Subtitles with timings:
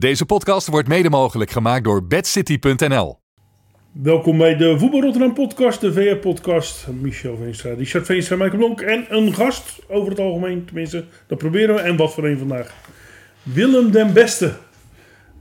[0.00, 3.18] Deze podcast wordt mede mogelijk gemaakt door bedcity.nl.
[3.92, 6.86] Welkom bij de Voetbal Rotterdam podcast, de VR-podcast.
[7.00, 11.04] Michel Veenstra, Richard Veenstra, Michael Blonk en een gast over het algemeen, tenminste.
[11.26, 11.80] Dat proberen we.
[11.80, 12.74] En wat voor een vandaag.
[13.42, 14.52] Willem den Beste.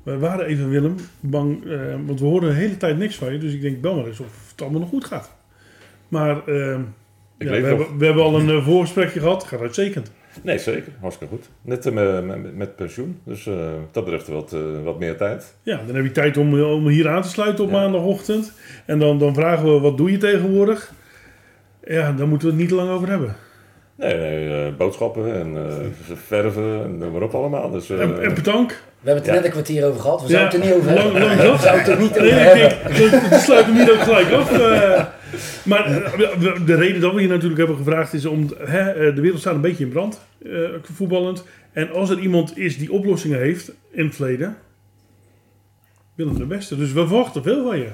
[0.03, 3.37] We waren even, Willem, bang, eh, want we hoorden de hele tijd niks van je.
[3.37, 5.35] Dus ik denk, bel maar eens of het allemaal nog goed gaat.
[6.07, 6.79] Maar eh,
[7.37, 9.43] ja, we, hebben, we hebben al een uh, voorgesprekje gehad.
[9.43, 10.11] Gaat uitstekend.
[10.41, 10.91] Nee, zeker.
[11.01, 11.49] Hartstikke goed.
[11.61, 13.19] Net eh, met, met, met pensioen.
[13.23, 13.53] Dus eh,
[13.91, 15.55] dat betreft wat, eh, wat meer tijd.
[15.63, 17.79] Ja, dan heb je tijd om, om hier aan te sluiten op Ja.
[17.79, 18.51] maandagochtend.
[18.85, 20.91] En dan, dan vragen we, wat doe je tegenwoordig?
[21.83, 23.35] Ja, daar moeten we het niet te lang over hebben.
[23.95, 25.73] Nee, nee eh, boodschappen en eh,
[26.15, 27.71] verven en noem maar op allemaal.
[27.71, 28.73] Dus, eh, En, en bedankt.
[29.01, 29.35] We hebben het er Ja.
[29.35, 30.21] net een kwartier over gehad.
[30.21, 31.37] We zouden het er niet over lang, hebben.
[31.45, 32.97] lang We zouden het er niet Nee, over ik hebben.
[32.97, 34.51] denk, we- we sluiten hem hier ook gelijk af.
[35.65, 38.49] Maar eh, de reden dat we hier natuurlijk hebben gevraagd is om...
[38.57, 41.43] Hè, eh, de wereld staat een beetje in brand, eh, voetballend.
[41.71, 44.57] En als er iemand is die oplossingen heeft in het verleden...
[46.15, 46.77] Willem de Beste.
[46.77, 47.85] Dus we verwachten veel van je.
[47.85, 47.91] Ik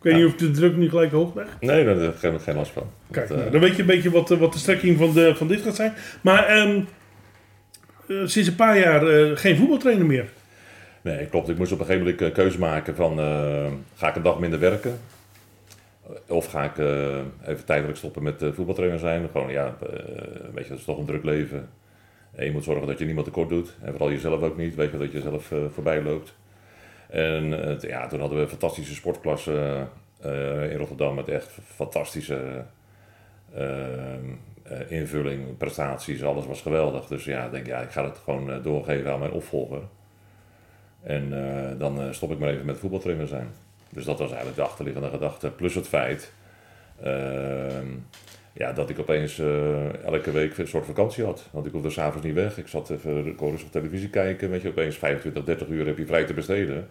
[0.00, 0.18] weet Ja.
[0.18, 1.60] niet of de druk nu gelijk hoog ligt.
[1.60, 2.90] Nee, daar heb ik geen last van.
[3.10, 5.60] Kijk, nou, dan weet je een beetje wat, wat de strekking van, de, van dit
[5.60, 5.92] gaat zijn.
[6.20, 6.80] Maar ehm,
[8.08, 10.28] eh, sinds een paar jaar geen voetbaltrainer meer.
[11.02, 11.48] Nee, klopt.
[11.48, 13.16] Ik moest op een gegeven moment een keuze maken van...
[13.94, 14.98] ga ik een dag minder werken?
[16.28, 19.28] Of ga ik eh, even tijdelijk stoppen met eh, voetbaltrainer zijn?
[19.32, 19.88] Gewoon, ja, eh,
[20.52, 21.68] weet je, het is toch een druk leven.
[22.34, 23.76] En je moet zorgen dat je niemand tekort doet.
[23.82, 24.74] En vooral jezelf ook niet.
[24.74, 26.34] Weet je, dat je zelf voorbij loopt.
[27.08, 27.48] En
[27.80, 29.86] ja, toen hadden we een fantastische sportklasse
[30.70, 31.14] in Rotterdam.
[31.14, 32.64] Met echt fantastische
[34.88, 36.22] invulling, prestaties.
[36.22, 37.06] Alles was geweldig.
[37.06, 39.82] Dus ja, ik denk ja, ik ga het gewoon doorgeven aan mijn opvolger.
[41.02, 41.30] En
[41.78, 43.48] dan stop ik maar even met voetbaltrainer zijn.
[43.94, 45.50] Dus dat was eigenlijk de achterliggende gedachte.
[45.50, 46.32] Plus het feit
[47.02, 47.86] ehm,
[48.52, 51.48] ja, dat ik opeens eh, elke week een soort vakantie had.
[51.50, 52.58] Want ik hoefde s'avonds niet weg.
[52.58, 54.50] Ik zat even kon rustig televisie kijken.
[54.50, 56.88] Weet je, opeens 25, 30 uur heb je vrij te besteden.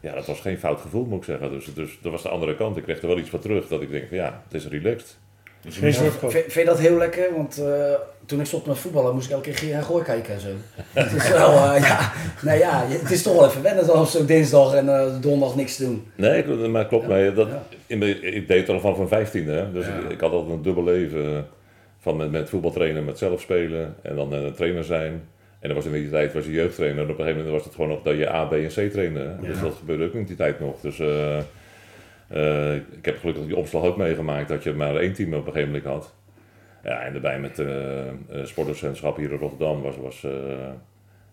[0.00, 1.50] Ja, dat was geen fout gevoel, moet ik zeggen.
[1.50, 2.76] Dus, dus dat was de andere kant.
[2.76, 3.68] Ik kreeg er wel iets van terug.
[3.68, 5.18] Dat ik denk van ja, het is relaxed.
[5.68, 6.30] Geen van.
[6.30, 7.34] Vind vind je dat heel lekker?
[7.36, 7.92] Want eh,
[8.26, 10.48] toen ik stopte met voetballen moest ik elke keer Geer en Goor kijken en zo.
[10.92, 14.26] het is wel, eh, ja, nou ja, het is toch wel even wennen dan zo'n
[14.26, 16.06] dinsdag en eh, donderdag niks te doen.
[16.16, 17.04] Nee, maar klopt.
[17.04, 17.62] Ja, maar dat, ja.
[17.86, 19.52] in mijn- ik deed het al van mijn vijftiende.
[19.52, 19.72] Hè?
[19.72, 21.46] Dus ik, ik had altijd een dubbel leven.
[22.00, 23.94] Van met, met voetbal trainen, met zelf spelen.
[24.02, 25.12] En dan eh, trainer zijn.
[25.60, 26.98] En dan was in die tijd was je jeugdtrainer.
[27.04, 28.92] En op een gegeven moment was het gewoon nog dat je A, B en C
[28.92, 29.36] trainde.
[29.40, 30.74] Dus dat gebeurde ook in die tijd nog.
[30.80, 30.98] Dus
[32.28, 34.48] eh, ik heb gelukkig die omslag ook meegemaakt.
[34.48, 36.14] Dat je maar één team op een gegeven moment had.
[36.82, 39.96] Ja, en daarbij met eh eh, sportdocentschap hier in Rotterdam was...
[39.96, 40.32] was eh,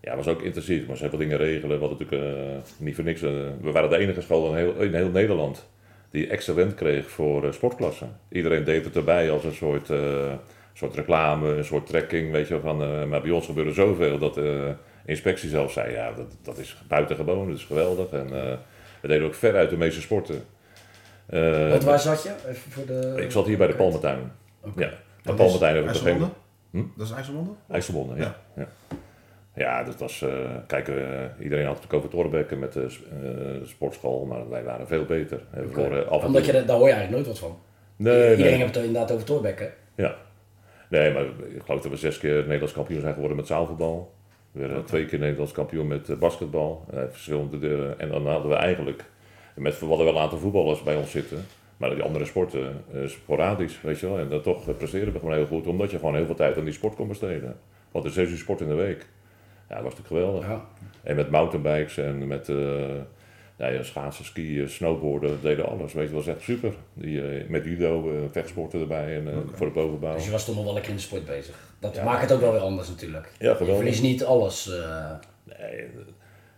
[0.00, 0.86] ja, was ook intensief.
[0.86, 1.80] Moesten heel veel dingen regelen.
[1.80, 3.20] Hadden natuurlijk niet voor niks.
[3.20, 5.70] we waren de enige school in heel, in heel Nederland
[6.10, 8.20] die excellent kreeg voor sportklassen.
[8.28, 9.90] Iedereen deed het erbij als een soort,
[10.72, 12.30] soort reclame, een soort trekking.
[12.30, 14.74] Weet je, van, maar bij ons gebeurde zoveel dat de
[15.06, 18.10] inspectie zelf zei: ja, dat, dat is buitengewoon, dat is geweldig.
[18.10, 18.28] En
[19.00, 20.44] we deden ook ver uit de meeste sporten.
[21.26, 22.30] Eh, Want waar zat je?
[22.48, 23.14] Even voor de...
[23.16, 24.32] ik zat hier bij de Palmentuin.
[24.64, 24.80] Oké.
[24.80, 26.22] Ja, de Dat Palmentuin is heb ik
[26.70, 26.82] Hm?
[26.96, 27.50] Dat is IJsselmonde?
[27.70, 28.36] IJsselmonde, ja.
[28.56, 28.66] ja.
[29.54, 30.22] Ja, dat was.
[30.22, 30.30] eh,
[30.66, 32.80] kijk, eh, iedereen had het over Torbekken met de
[33.10, 35.40] eh, sportschool, maar wij waren veel beter.
[35.50, 37.58] We verloren af en Omdat je, toe- daar hoor je eigenlijk nooit wat van.
[37.96, 38.60] Nee, Iedereen nee.
[38.60, 39.72] heeft het inderdaad over Torbekken.
[39.94, 40.14] Ja.
[40.88, 44.12] Nee, maar ik geloof dat we zes keer Nederlands kampioen zijn geworden met zaalvoetbal.
[44.52, 46.84] We werden twee keer Nederlands kampioen met basketbal.
[47.10, 47.98] Verschillende deuren.
[48.00, 49.04] En dan hadden we eigenlijk,
[49.54, 51.44] met, we hadden wel een aantal voetballers bij ons zitten.
[51.76, 54.18] Maar die andere sporten, eh, sporadisch, weet je wel.
[54.18, 56.56] En dan toch eh, presteerden we gewoon heel goed, omdat je gewoon heel veel tijd
[56.58, 57.56] aan die sport kon besteden.
[57.90, 59.06] Want er zes uur sport in de week.
[59.68, 60.46] Ja, dat was natuurlijk geweldig.
[60.48, 60.64] Ja.
[61.02, 62.56] En met mountainbikes en met eh,
[63.56, 65.92] ja, ja, schaatsen, skiën, snowboarden, deden alles.
[65.92, 66.72] Weet je, dat was echt super.
[66.94, 70.14] Die, met judo, eh, vechtsporten erbij en eh, voor de bovenbouw.
[70.14, 71.58] Dus je was toch nog wel lekker in de sport bezig.
[71.78, 72.04] Dat Ja.
[72.04, 73.30] maakt het ook wel weer anders natuurlijk.
[73.38, 73.76] Ja, Je geweldig.
[73.82, 74.70] verliest niet alles.
[74.78, 75.10] eh,
[75.58, 75.86] Nee,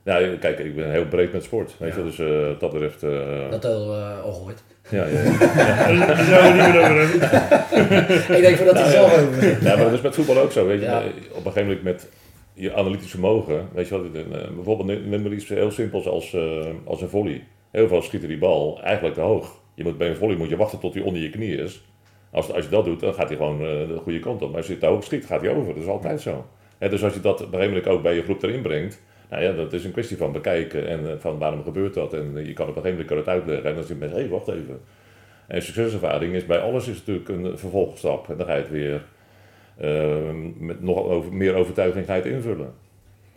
[0.05, 1.75] nou, kijk, ik ben heel breed met sport.
[1.79, 3.03] Weet je, dus eh, wat dat betreft.
[3.03, 4.63] eh, dat al, eh, al gehoord.
[4.91, 5.39] ja, ja, ja.
[6.07, 8.37] Daar zouden we het niet meer over hebben.
[8.37, 10.67] ik denk van dat hij zelf over ja, maar dat is met voetbal ook zo.
[10.67, 10.99] Weet je, Ja.
[11.31, 12.09] op een gegeven moment met
[12.55, 13.69] je analytisch vermogen.
[13.73, 14.13] Weet je wat,
[14.55, 17.45] bijvoorbeeld neem maar iets heel simpels als, eh, als een volley.
[17.71, 19.53] Heel veel schieten die bal eigenlijk te hoog.
[19.75, 21.85] Je moet, bij een volley moet je wachten tot hij onder je knie is.
[22.31, 24.49] Als, als je dat doet, dan gaat hij gewoon eh, de goede kant op.
[24.49, 25.75] Maar als je te hoog schiet, gaat hij over.
[25.75, 26.47] Dat is altijd zo.
[26.79, 29.03] Hè, dus als je dat op een gegeven moment ook bij je groep erin brengt.
[29.31, 32.12] Nou ja, dat is een kwestie van bekijken en eh, van waarom gebeurt dat.
[32.12, 33.69] En eh, je kan op een gegeven moment kan het uitleggen.
[33.71, 34.81] En dan zeg je met, hé, wacht even.
[35.47, 38.31] En succeservaring is bij alles is natuurlijk een vervolgstap.
[38.31, 39.03] En dan ga je het weer
[39.76, 40.17] eh,
[40.59, 42.73] met nog over, meer overtuiging ga je het invullen.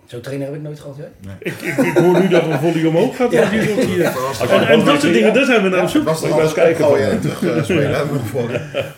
[0.05, 1.03] Zo'n trainer heb ik nooit gehad, hè?
[1.39, 3.31] Ik, ik, ik hoor nu dat een volley omhoog gaat.
[3.31, 3.49] Ja.
[3.49, 6.03] hier- Was En, en dat soort dingen, daar zijn we naar op zoek.
[6.05, 7.49] was maar alles eens kijken van- en terug eh.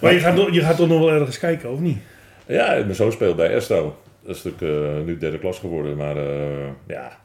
[0.02, 1.98] Maar je gaat, toch- je gaat toch nog wel ergens kijken, of niet?
[2.46, 3.96] Ja, mijn zoon speelt bij Esto.
[4.30, 5.98] Dat is natuurlijk eh, nu derde klas geworden.
[5.98, 7.18] Maar eh, ja,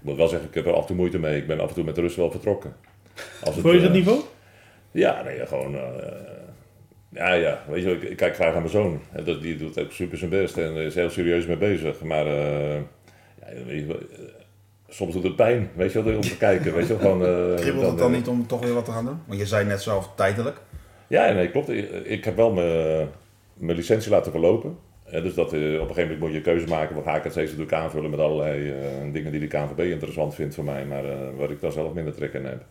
[0.00, 1.36] moet wel zeggen, ik heb er af en toe moeite mee.
[1.36, 2.76] Ik ben af en toe met de rust wel vertrokken.
[3.44, 4.20] Als Vond je dat eh, niveau?
[4.90, 5.74] Ja, nee, gewoon...
[5.74, 5.82] eh,
[7.08, 9.00] ja, ja, weet je, ik, ik kijk graag naar mijn zoon.
[9.12, 12.02] En dat, die doet ook super zijn best en is heel serieus mee bezig.
[12.02, 12.74] Maar eh,
[13.40, 14.06] ja, weet je,
[14.88, 16.74] soms doet het pijn, weet je wel, om te kijken.
[16.74, 19.04] Weet je wel, gewoon, eh, Kribbelt het dan niet om toch weer wat te gaan
[19.04, 19.18] doen?
[19.26, 20.60] Want je zei net zelf tijdelijk.
[21.06, 21.68] Ja, nee, klopt.
[21.68, 23.08] Ik, ik heb wel mijn,
[23.54, 24.78] mijn licentie laten verlopen.
[25.10, 26.94] Eh, dus dat, eh, op een gegeven moment moet je een keuze maken.
[26.94, 28.76] Waar ga ik het steeds natuurlijk aanvullen met allerlei eh,
[29.12, 30.84] dingen die de KNVB interessant vindt voor mij.
[30.84, 32.64] Maar eh, waar ik dan zelf minder trek in heb.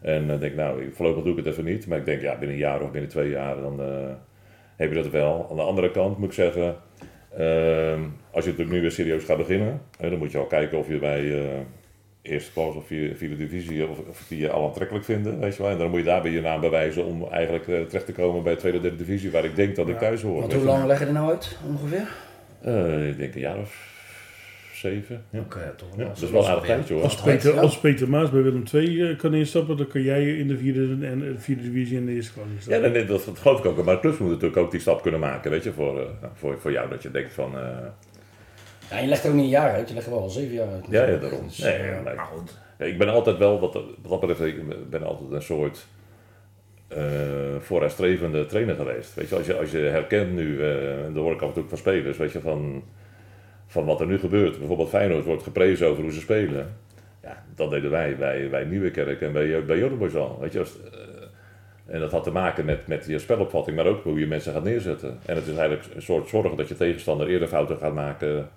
[0.00, 1.86] En dan denk ik, nou, ik- voorlopig doe ik het even niet.
[1.86, 3.80] Maar ik denk, ja, binnen een jaar of binnen twee jaar, dan
[4.76, 5.46] heb je dat wel.
[5.50, 6.76] Aan de andere kant moet ik zeggen,
[7.36, 8.00] ehm,
[8.30, 10.98] als je natuurlijk nu weer serieus gaat beginnen, dan moet je al kijken of je
[10.98, 11.46] bij
[12.24, 15.62] eerste klas of vierde, vierde divisie, of, of die je al aantrekkelijk vinden, weet je
[15.62, 15.70] wel.
[15.72, 18.56] En dan moet je daarbij je naam bewijzen om eigenlijk eh, terecht te komen bij
[18.56, 20.00] tweede, derde divisie, waar ik denk dat ik Ja.
[20.00, 20.40] thuis hoor.
[20.40, 22.08] Want hoe lang leg je er nou uit, ongeveer?
[22.60, 23.92] Eh, ik denk een jaar of
[24.74, 25.24] zeven.
[25.30, 25.38] Ja.
[25.40, 27.02] Oké, toch Ja, dat is wel een aardig tijdje hoor.
[27.02, 27.60] Als Peter, ja.
[27.60, 31.06] als Peter Maas bij Willem II eh, kan instappen, dan kan jij in de vierde,
[31.06, 32.82] en, de vierde divisie en de eerste klas Ja, instappen.
[32.82, 33.84] nee, nee, dat, dat geloof ik ook.
[33.84, 36.58] Maar de clubs moeten natuurlijk ook die stap kunnen maken, weet je, voor, eh, voor,
[36.60, 36.88] voor jou.
[36.90, 37.68] Dat je denkt van, eh,
[38.90, 40.54] Ja, je legt er ook niet een jaar uit, je legt er wel al zeven
[40.54, 40.86] jaar uit.
[40.88, 41.46] ja, ja, daarom.
[41.46, 42.00] Dus, Nee, eh, ja.
[42.00, 42.58] Maar goed.
[42.78, 43.72] Ja, ik ben altijd wel, wat,
[44.02, 45.86] wat dat betreft, ik ben altijd een soort
[46.88, 47.00] eh
[47.60, 49.14] vooruitstrevende trainer geweest.
[49.14, 51.54] Weet je, als je, als je herkent nu, eh, en dat hoor ik af en
[51.54, 52.82] toe ook van spelers, weet je, van,
[53.66, 54.58] van wat er nu gebeurt.
[54.58, 56.76] Bijvoorbeeld Feyenoord wordt geprezen over hoe ze spelen.
[57.22, 60.38] Ja, dat deden wij bij, bij Nieuwekerk en bij, bij al.
[60.40, 64.02] Weet je, als, eh, en dat had te maken met, met je spelopvatting, maar ook
[64.02, 65.18] hoe je mensen gaat neerzetten.
[65.26, 68.48] En het is eigenlijk een soort zorgen dat je tegenstander eerder fouten gaat maken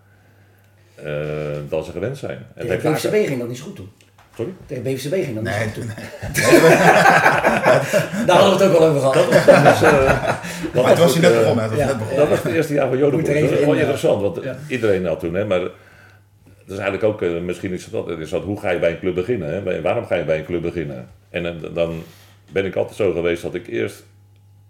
[1.03, 1.13] eh,
[1.69, 2.45] dan ze gewend zijn.
[2.55, 3.89] En Tegen BVCB ging dat niet zo goed toen.
[4.35, 4.51] Sorry?
[4.65, 5.87] Tegen BVCB ging dat niet Nee, zo goed toen.
[8.25, 9.31] Daar hadden we het ook al over gehad.
[9.63, 9.91] Dus, eh,
[10.73, 11.63] dat Maar het was ook, hier net eh, begonnen.
[11.63, 11.85] Het was ja.
[11.85, 12.19] net begonnen.
[12.19, 14.57] Dat was het eerste jaar van er Dat is even wel interessant, want Ja.
[14.67, 15.59] iedereen had toen, hè, maar
[16.67, 18.99] dat is eigenlijk ook, eh, misschien is dat, is dat, hoe ga je bij een
[18.99, 19.49] club beginnen?
[19.49, 19.81] Hè?
[19.81, 21.09] Waarom ga je bij een club beginnen?
[21.29, 22.03] En eh, dan
[22.51, 24.03] ben ik altijd zo geweest dat ik eerst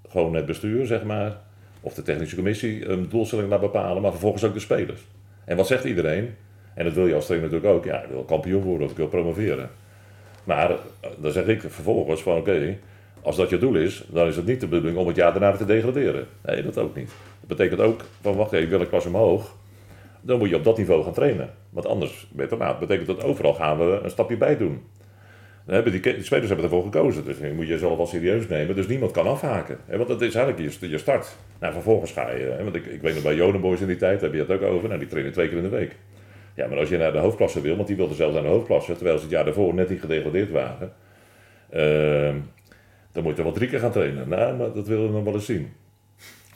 [0.09, 1.37] gewoon het bestuur, zeg maar,
[1.81, 5.01] of de technische commissie, een doelstelling laat bepalen, maar vervolgens ook de spelers.
[5.47, 6.35] En wat zegt iedereen?
[6.73, 7.85] En dat wil je als trainer natuurlijk ook.
[7.85, 9.69] Ja, ik wil kampioen worden of ik wil promoveren.
[10.43, 12.77] Maar eh, dan zeg ik vervolgens van oké,
[13.21, 15.51] als dat je doel is, dan is het niet de bedoeling om het jaar daarna
[15.51, 16.27] te degraderen.
[16.45, 17.11] Nee, dat ook niet.
[17.39, 19.55] Dat betekent ook van wacht even, ik wil een klas omhoog.
[20.21, 21.53] Dan moet je op dat niveau gaan trainen.
[21.69, 22.27] Want anders,
[22.79, 24.83] betekent dat overal gaan we een stapje bij doen.
[25.67, 28.75] Hebben die, spelers hebben ervoor gekozen, dus je moet je jezelf wel serieus nemen.
[28.75, 29.77] Dus niemand kan afhaken.
[29.85, 31.35] Hè, want dat is eigenlijk je, start.
[31.59, 34.19] Nou, vervolgens ga je, hè, want ik, ik weet nog bij Jodenboys in die tijd,
[34.19, 34.87] daar heb je het ook over.
[34.87, 35.95] Nou, die trainen twee keer in de week.
[36.53, 38.95] Ja, maar als je naar de hoofdklasse wil, want die wilden zelfs naar de hoofdklasse,
[38.95, 40.93] terwijl ze het jaar daarvoor net niet gedegradeerd waren.
[41.69, 42.35] ehm,
[43.11, 44.29] dan moet je wel drie keer gaan trainen.
[44.29, 45.73] Nou, maar dat willen we nog wel eens zien.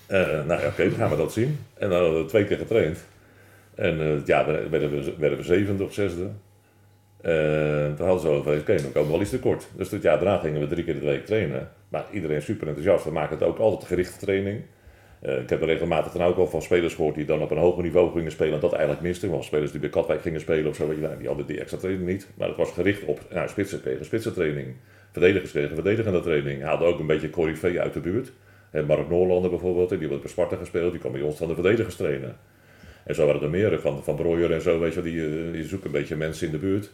[0.07, 1.59] Eh, nou ja, oké, dan gaan we dat zien.
[1.73, 3.05] En dan hadden we twee keer getraind.
[3.75, 6.29] En eh, ja, dan werden we, werden we zevende of zesde.
[7.21, 9.67] En toen hadden ze over, oké, dan komen we wel iets tekort.
[9.75, 11.69] Dus het jaar daarna gingen we drie keer de week trainen.
[11.89, 13.03] Maar iedereen super enthousiast.
[13.03, 14.61] We maken het ook altijd gerichte training.
[15.21, 17.57] Eh, ik heb er regelmatig dan ook al van spelers gehoord die dan op een
[17.57, 19.29] hoger niveau gingen spelen en dat eigenlijk misten.
[19.29, 22.07] Want spelers die bij Katwijk gingen spelen of zo, nou, die hadden die extra training
[22.07, 22.27] niet.
[22.35, 24.75] Maar het was gericht op nou, spitsen kregen spitsentraining.
[25.11, 26.63] Verdedigers kregen verdedigende training.
[26.63, 28.31] Haalden ook een beetje corifee uit de buurt.
[28.71, 31.53] En Mark Noorlander bijvoorbeeld, die had bij Sparta gespeeld, die kwam bij ons van de
[31.53, 32.35] verdedigers trainen.
[33.03, 35.87] En zo waren er meer van, van en zo, weet je, die, eh, die zoeken
[35.87, 36.91] een beetje mensen in de buurt.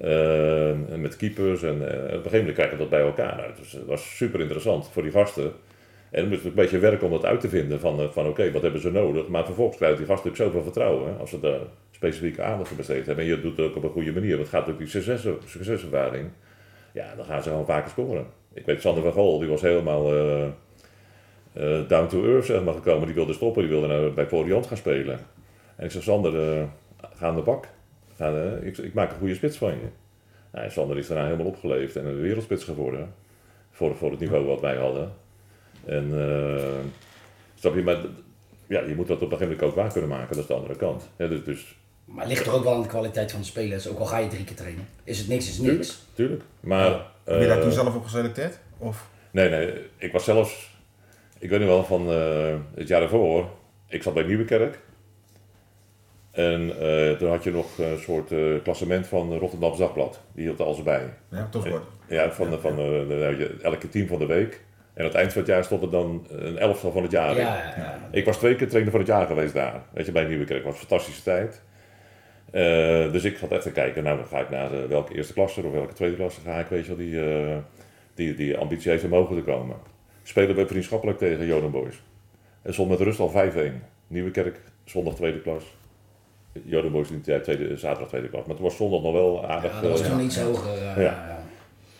[0.00, 3.56] Eh, met keepers en eh, op een gegeven moment krijg je dat bij elkaar uit.
[3.56, 5.52] Dus het was super interessant voor die gasten.
[6.10, 8.26] En dan moet het een beetje werken om dat uit te vinden van, eh, van
[8.26, 9.28] oké, wat hebben ze nodig.
[9.28, 11.60] Maar vervolgens krijgen die gasten natuurlijk zoveel vertrouwen als ze daar
[11.90, 13.24] specifieke aandacht aan besteed hebben.
[13.24, 15.26] En je doet het ook op een goede manier, want het gaat ook die succes,
[15.46, 16.28] succeservaring.
[16.92, 18.26] Ja, dan gaan ze gewoon vaker scoren.
[18.52, 20.04] Ik weet, Sander van Gol, die was helemaal
[21.88, 23.06] down to earth maar, gekomen.
[23.06, 25.18] Die wilde stoppen, die wilde nou bij Floriant gaan spelen.
[25.76, 26.32] En ik zei, Sander,
[27.16, 27.68] ga aan de bak.
[28.20, 29.88] Ga, eh, ik, ik maak een goede spits van je.
[30.52, 33.14] Nou, Sander is daarna helemaal opgeleefd en een wereldspits geworden.
[33.70, 35.12] Voor, voor het niveau wat wij hadden.
[35.84, 36.64] En eh,
[37.54, 37.98] snap je, maar
[38.66, 40.28] ja, je moet dat op een gegeven moment ook waar kunnen maken.
[40.28, 41.08] Dat is de andere kant.
[41.16, 43.88] Ja, dus, dus Maar het ligt er ook wel aan de kwaliteit van de spelers,
[43.88, 44.88] ook al ga je drie keer trainen.
[45.04, 46.06] Is het niks, is tuurlijk, niks.
[46.14, 46.42] tuurlijk.
[46.60, 46.90] Maar,
[47.24, 48.58] Heb je daar eh, toen zelf op geselecteerd?
[48.78, 49.08] Of?
[49.30, 50.76] Nee, nee, ik was zelfs,
[51.38, 53.48] ik weet nu wel van eh, het jaar daarvoor,
[53.88, 54.78] ik zat bij Nieuwekerk.
[56.44, 60.20] En eh, toen had je nog een soort eh, klassement van Rotterdams Dagblad.
[60.34, 61.02] Die hield er alles bij.
[61.30, 61.88] Ja, toch worden.
[62.08, 62.78] Ja, van, van
[63.62, 64.60] elke team van de week.
[64.94, 67.36] En aan het eind van het jaar stond er dan een elftal van het jaar
[67.36, 67.40] Ja, in.
[67.40, 68.08] ja, ja.
[68.10, 69.82] Ik was twee keer trainer van het jaar geweest daar.
[69.92, 70.64] Weet je, bij Nieuwekerk.
[70.64, 71.62] Het was een fantastische tijd.
[72.50, 75.72] Eh, dus ik zat even kijken, nou dan ga ik naar welke eerste klasse of
[75.72, 77.56] welke tweede klasse ga ik, weet je wel, die, eh,
[78.14, 79.76] die, die ambitie heeft om mogen te komen.
[80.22, 82.02] Spelen we vriendschappelijk tegen Joden Boys.
[82.62, 83.82] En stond met rust al 5-1.
[84.06, 85.64] Nieuwekerk, zondag tweede klas.
[86.64, 88.40] Jodenboys in die tijd tweede, zaterdag tweede klas.
[88.44, 89.72] Maar het was zondag nog wel aardig.
[89.72, 90.72] Ja, dat was eh, toen iets hoger.
[90.72, 91.00] eh, Ja.
[91.02, 91.38] ja.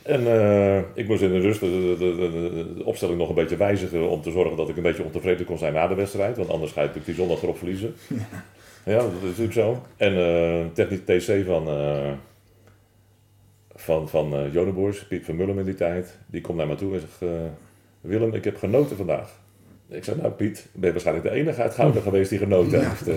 [0.03, 4.09] En eh, ik moest in de rust de, de, de- opstelling nog een beetje wijzigen
[4.09, 6.37] om te zorgen dat ik een beetje ontevreden kon zijn na de wedstrijd.
[6.37, 7.95] Want anders ga je natuurlijk die zondag erop verliezen.
[8.85, 9.83] Ja, dat is natuurlijk zo.
[9.97, 12.11] En eh technisch TC van, eh
[13.75, 14.35] van, van
[15.09, 17.33] Piet van Mullum in die tijd, die komt naar me toe en zegt,
[18.01, 19.31] Willem, ik heb genoten vandaag.
[19.91, 23.09] Ik zeg, nou Piet, ben je waarschijnlijk de enige uit Gouden geweest die genoten heeft.
[23.09, 23.15] Eh,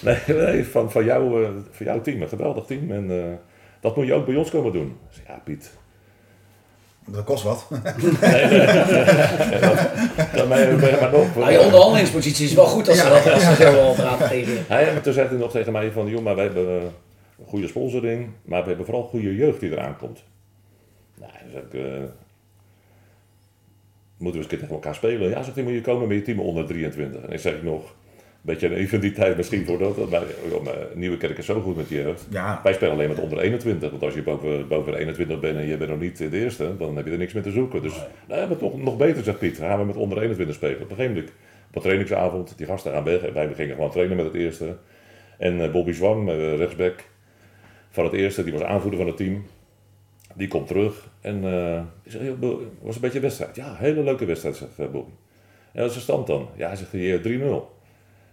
[0.00, 2.90] nee, nee van, van, jou, eh, van jouw team, een geweldig team.
[2.90, 3.32] En eh,
[3.80, 4.96] dat moet je ook bij ons komen doen.
[5.10, 5.70] Ik ja Piet,
[7.06, 7.66] Dat kost wat.
[7.68, 7.78] ben
[10.58, 11.50] je, ben je maar nog.
[11.50, 14.60] Je onderhandelingspositie is wel goed als ze dat als ze zo wel praten tegen je.
[14.68, 17.68] Hij, maar toen zei hij nog tegen mij van, joh, maar wij hebben een goede
[17.68, 20.22] sponsoring, maar we hebben vooral goede jeugd die eraan komt.
[21.18, 22.02] Nou, zeg ik, eh,
[24.18, 25.28] moeten we eens een keer tegen elkaar spelen?
[25.28, 27.22] Ja, zegt hij, moet je komen met je team onder 23.
[27.22, 27.94] En ik zeg nog,
[28.48, 30.22] een beetje even die tijd misschien voor dat, maar
[30.94, 32.26] Nieuwe Kerk is zo goed met je jeugd.
[32.30, 35.56] Ja, Wij spelen alleen met onder 21, want als je boven, boven de 21 bent
[35.56, 37.82] en je bent nog niet de eerste, dan heb je er niks meer te zoeken.
[37.82, 39.58] Dus nou, maar toch nog beter, zegt Piet.
[39.58, 40.74] Gaan we met onder 21 spelen.
[40.74, 41.32] Op een gegeven moment,
[41.68, 43.32] op een trainingsavond, die gasten gaan weg.
[43.32, 44.76] Wij gingen gewoon trainen met het eerste.
[45.38, 47.04] En eh, Bobby Zwang, eh, rechtsback
[47.90, 49.44] van het eerste, die was aanvoerder van het team.
[50.34, 53.56] Die komt terug en eh ik zeg, "Joh, Bo, was een beetje een wedstrijd.
[53.56, 55.10] Ja, hele leuke wedstrijd, zegt eh, Bobby.
[55.72, 56.48] En wat is de stand dan?
[56.56, 57.76] Ja, hij zegt hij, eh, 3-0.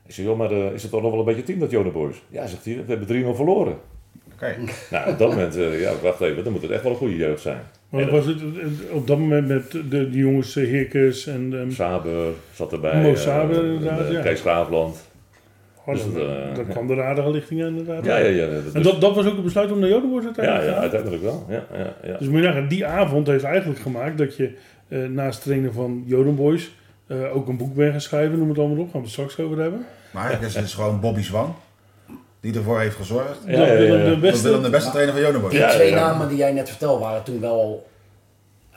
[0.05, 1.89] Ik zeg, joh, maar eh, is het toch nog wel een beetje team dat Jona
[1.89, 2.21] Boys?
[2.29, 3.77] Ja, zegt hij, we hebben 3-0 verloren.
[4.33, 4.55] oké.
[4.91, 7.15] Nou, op dat moment, eh, ja, wacht even, dan moet het echt wel een goede
[7.15, 7.61] jeugd zijn.
[7.89, 8.41] Maar En, was het
[8.91, 13.01] op dat moment met de, de jongens Heerkes en ehm, Saber zat erbij.
[13.01, 14.21] Mo Saber, inderdaad, ja.
[14.21, 15.09] Kees Graafland.
[15.85, 18.05] Oh, dus dan, het, eh, dan kwam er een aardige lichting aan inderdaad.
[18.05, 18.45] Ja, ja, ja.
[18.45, 20.67] dat- En dus- dat, dat was ook het besluit om naar Jodenboys ja, uiteindelijk te
[20.69, 20.81] ja, gaan?
[20.81, 21.45] uiteindelijk wel.
[21.49, 22.17] Ja, ja, ja.
[22.17, 24.53] Dus moet je nagaan, die avond heeft eigenlijk gemaakt dat je
[24.87, 26.75] eh, naast trainen van Jodenboys
[27.07, 29.39] eh, ook een boek bent gaan schrijven, noem het allemaal op, gaan we het straks
[29.39, 29.85] over hebben.
[30.11, 31.49] Maar het is, het is gewoon Bobby Zwang
[32.39, 33.39] die ervoor heeft gezorgd.
[33.45, 34.03] Ja, ja, ja, Willem ja.
[34.03, 35.51] de Dat beste, de beste trainer van Jodenboys.
[35.53, 35.95] Die Ja, twee ja.
[35.95, 37.87] namen die jij net vertelde waren toen wel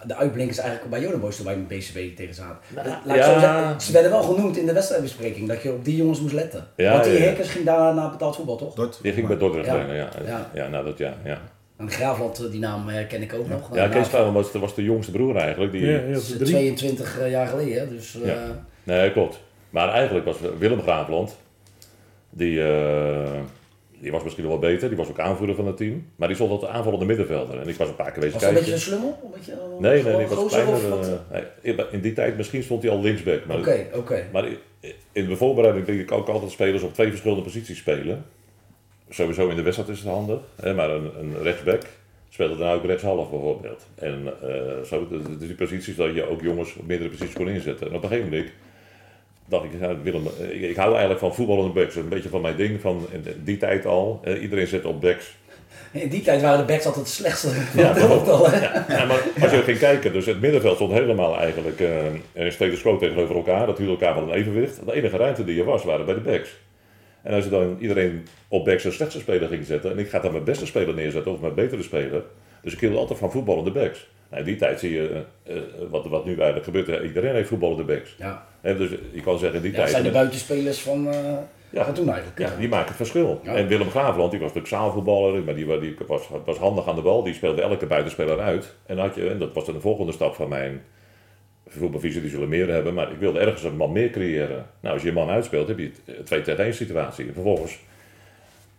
[0.07, 2.59] de uitblinkers eigenlijk bij Jodenboys toen wij met BCB tegen zaten.
[2.75, 3.41] Laat ik ja.
[3.41, 6.67] zeggen, ze werden wel genoemd in de wedstrijdbespreking dat je op die jongens moest letten.
[6.77, 7.25] Ja, Want die ja, ja.
[7.25, 8.75] Hekkers ging daar naar betaald voetbal toch?
[8.75, 8.99] Dort.
[9.03, 9.93] Die ging bij Dordrecht Ja.
[9.93, 10.09] ja.
[10.27, 10.51] Ja.
[10.55, 11.15] Ja, nou dat ja.
[11.25, 11.41] Ja,
[11.77, 13.69] En Graafland, eh, die naam herken ik ook nog.
[13.69, 15.73] ja Nou, Kees Graafland was, was de jongste broer eigenlijk.
[15.73, 16.45] Die, ja, ja, dat is drie.
[16.45, 18.23] 22 jaar geleden, dus...
[18.23, 18.33] eh.
[18.85, 19.41] Nee, klopt.
[19.71, 21.37] Maar eigenlijk was Willem Graafland,
[22.31, 23.41] die, eh,
[24.01, 24.89] die was misschien nog wel beter.
[24.89, 26.07] Die was ook aanvoerder van het team.
[26.17, 27.61] Maar die stond als aanvallende middenvelder.
[27.61, 29.19] En ik was een paar keer wezen Was dat een beetje een slummel?
[29.25, 31.21] Een beetje, een Nee, nee, was kleiner.
[31.31, 33.45] eh, in- die tijd misschien stond hij al linksback.
[33.47, 34.25] Maar, Oké, oké.
[34.33, 34.45] maar
[35.13, 38.25] in- de voorbereiding denk ik ook altijd spelers op twee verschillende posities spelen.
[39.11, 40.39] Sowieso in de wedstrijd is het handig.
[40.61, 41.83] Hè, maar een, een rechtsback
[42.29, 43.87] speelde dan ook rechtshalf bijvoorbeeld.
[43.95, 47.89] En eh, zo, dus die posities dat je ook jongens op meerdere posities kon inzetten.
[47.89, 48.51] En op een gegeven moment
[49.49, 51.97] dacht ik, ja, Willem, eh, ik, ik hou eigenlijk van voetballende backs.
[51.97, 53.07] Een beetje van mijn ding van
[53.45, 54.21] die tijd al.
[54.25, 55.37] eh, iedereen zet op backs.
[55.93, 58.65] In die tijd waren de backs altijd het slechtste Ja, het elftal, hè?
[58.95, 62.99] Ja, maar als je ging kijken, dus het middenveld stond helemaal eigenlijk eh status quo
[62.99, 63.67] tegenover elkaar.
[63.67, 64.87] Dat hield elkaar van een evenwicht.
[64.87, 66.57] De enige ruimte die er was, waren bij de backs.
[67.23, 70.19] En als je dan iedereen op backs een slechtste speler ging zetten, en ik ga
[70.19, 72.23] dan mijn beste speler neerzetten of mijn betere speler.
[72.63, 74.07] Dus ik hield altijd van voetballende backs.
[74.31, 77.03] Nou, in die tijd zie je eh, eh, wat, wat nu eigenlijk gebeurt.
[77.05, 78.15] Iedereen heeft voetballende backs.
[78.19, 79.91] Ja, Hè, dus je kan zeggen in die ja dat tijd.
[80.01, 81.15] zijn de buitenspelers van, eh
[81.71, 81.85] Ja.
[81.85, 82.39] van toen eigenlijk.
[82.39, 83.41] Ja, die maken het verschil.
[83.43, 83.55] Ja.
[83.55, 87.03] En Willem Graafland, die was natuurlijk zaalvoetballer, maar die, die was, was handig aan de
[87.03, 87.23] bal.
[87.23, 88.75] Die speelde elke buitenspeler uit.
[88.87, 90.83] En, had je, en dat was dan de volgende stap van mijn
[91.67, 92.95] voetbalvisie, die zullen meer hebben.
[92.95, 94.67] Maar ik wilde ergens een man meer creëren.
[94.81, 97.27] Nou, als je een man uitspeelt, heb je een twee tegen één situatie.
[97.27, 97.79] En vervolgens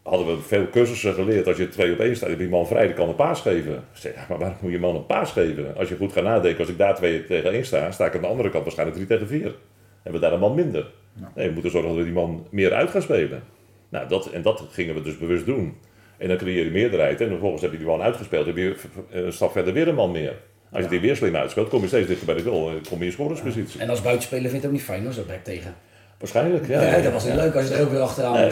[0.04, 1.48] hadden we veel cursussen geleerd.
[1.48, 3.42] Als je twee op één staat, heb je die man vrij, die kan een paas
[3.42, 3.84] geven.
[3.92, 5.76] Zeg, maar waarom moet je een man een paas geven?
[5.78, 8.22] Als je goed gaat nadenken, als ik daar twee tegen één sta, sta ik aan
[8.22, 9.56] de andere kant waarschijnlijk drie tegen vier.
[10.04, 10.92] Hebben we daar een man minder.
[11.36, 13.44] Nee, we moeten zorgen dat we die man meer uit gaan spelen.
[13.90, 15.78] Nou, dat, en dat gingen we dus bewust doen.
[16.18, 17.22] En dan creëer je meerderheid.
[17.22, 18.46] En vervolgens heb je die man uitgespeeld.
[18.46, 18.76] heb je
[19.12, 20.34] een stap verder weer een man meer.
[20.72, 22.70] Als je die weer slim uitspeelt, kom je steeds dichter bij de goal.
[22.70, 23.80] En kom je in scoringspositie.
[23.80, 25.76] En als buitenspeler vind je het ook niet fijn hoor, zo'n back tegen.
[26.18, 27.02] Waarschijnlijk, ja.
[27.02, 28.52] Dat was niet leuk als je er ook weer achteraan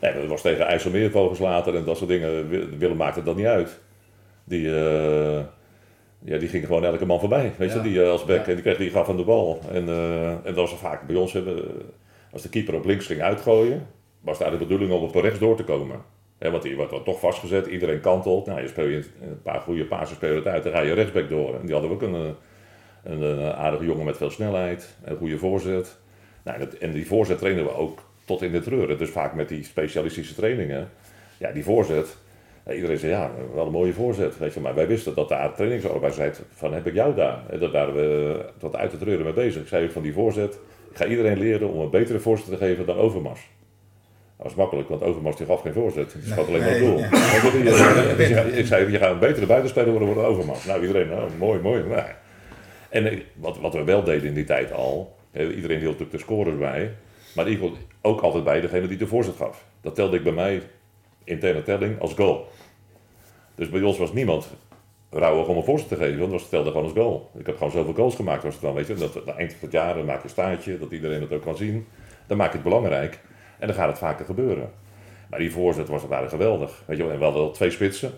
[0.00, 2.48] Nee, dat was tegen IJsselmeervogels later en dat soort dingen.
[2.48, 3.78] Wi- Willem maakte dat niet uit.
[4.44, 5.40] Die, eh,
[6.24, 7.52] ja, die ging gewoon elke man voorbij.
[7.56, 7.82] Weet je, Ja.
[7.82, 8.46] die eh, als back Ja.
[8.46, 9.60] en die kreeg die gaf aan de bal.
[9.72, 11.74] En, eh, en dat was vaak bij ons, we-
[12.32, 13.86] als de keeper op links ging uitgooien,
[14.20, 15.96] was daar de bedoeling om op rechts door te komen.
[16.38, 18.46] Want die wordt dan toch vastgezet, iedereen kantelt.
[18.46, 21.28] Nou, je speel je een paar goede pasen spelen het uit, dan ga je rechtsback
[21.28, 21.54] door.
[21.54, 22.34] En die hadden we ook een,
[23.04, 25.98] een, een aardige jongen met veel snelheid, een goede voorzet.
[26.44, 28.98] Nou, dat, en die voorzet trainen we ook tot in de treuren.
[28.98, 30.88] Dus vaak met die specialistische trainingen.
[31.38, 32.16] Ja, die voorzet.
[32.66, 34.38] ja, iedereen zei ja, wel een mooie voorzet.
[34.38, 37.42] Weet je, maar wij wisten dat daar trainingsarbeid van heb ik jou daar.
[37.50, 39.62] En daar waren we tot uit de treuren mee bezig.
[39.62, 40.58] Ik zei ook van die voorzet.
[40.90, 43.48] Ik ga iedereen leren om een betere voorzet te geven dan Overmars.
[44.36, 46.12] Dat was makkelijk, want Overmars die gaf geen voorzet.
[46.12, 46.98] Die schoot alleen maar op doel.
[48.58, 50.64] Ik zei, je gaat een betere buitenspeler worden dan Overmars.
[50.64, 51.82] Nou, iedereen, nou, mooi, mooi.
[51.82, 52.02] Nou.
[52.88, 56.58] En wat, wat we wel deden in die tijd al, iedereen hield natuurlijk de scorers
[56.58, 56.90] bij,
[57.34, 57.48] maar
[58.08, 59.64] ook altijd bij degene die de voorzet gaf.
[59.80, 60.62] Dat telde ik bij mij,
[61.24, 62.48] interne telling, als goal.
[63.54, 64.48] Dus bij ons was niemand
[65.10, 67.30] rauwig om een voorzet te geven, want dat telde gewoon als goal.
[67.38, 68.94] Ik heb gewoon zoveel goals gemaakt, was het dan, weet je.
[68.94, 71.42] Dat, aan eind van het jaar dan maak je een staartje, dat iedereen het ook
[71.42, 71.86] kan zien.
[72.26, 73.20] Dan maak je het belangrijk
[73.58, 74.70] en dan gaat het vaker gebeuren.
[75.30, 76.82] Maar die voorzet was waren geweldig.
[76.86, 78.12] Weet je, en we hadden twee spitsen.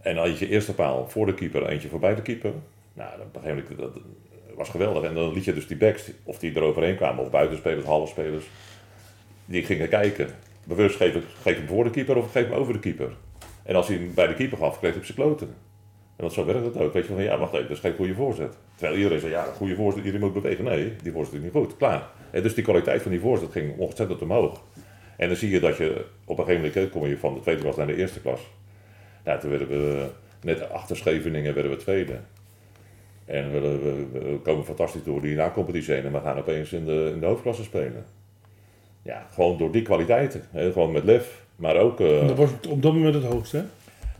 [0.00, 2.52] En dan had je eerste paal voor de keeper, eentje voorbij de keeper.
[2.92, 4.02] Nou, een gegeven moment, dat
[4.56, 5.02] was geweldig.
[5.02, 8.44] En dan liet je dus die backs, of die eroverheen kwamen, of buitenspelers, halve spelers,
[9.44, 10.28] die gingen kijken.
[10.64, 13.10] Bewust geef ik, geef hem voor de keeper of geef hem over de keeper.
[13.62, 15.48] En als hij hem bij de keeper gaf, kreeg hij op zijn kloten.
[16.16, 16.92] En want zo werkt het ook.
[16.92, 18.56] Weet je van, ja, wacht even, dat is geen goede voorzet.
[18.74, 20.64] Terwijl iedereen zei, ja, een goede voorzet, iedereen moet bewegen.
[20.64, 21.76] Nee, die voorzet is niet goed.
[21.76, 22.08] Klaar.
[22.30, 24.62] En dus die kwaliteit van die voorzet ging ontzettend omhoog.
[25.16, 27.62] En dan zie je dat je op een gegeven moment, kom je van de tweede
[27.62, 28.40] klas naar de eerste klas.
[29.24, 30.06] Nou, toen werden we,
[30.40, 32.18] net achter Scheveningen werden we tweede.
[33.24, 36.04] En we, we- we komen fantastisch door die na-competitie heen.
[36.04, 38.04] En we gaan opeens in de, in de hoofdklasse spelen.
[39.02, 40.42] Ja, gewoon door die kwaliteiten.
[40.50, 40.72] Hè?
[40.72, 41.42] Gewoon met lef.
[41.56, 42.00] Maar ook...
[42.00, 43.62] eh, dat was op dat moment het hoogste, hè?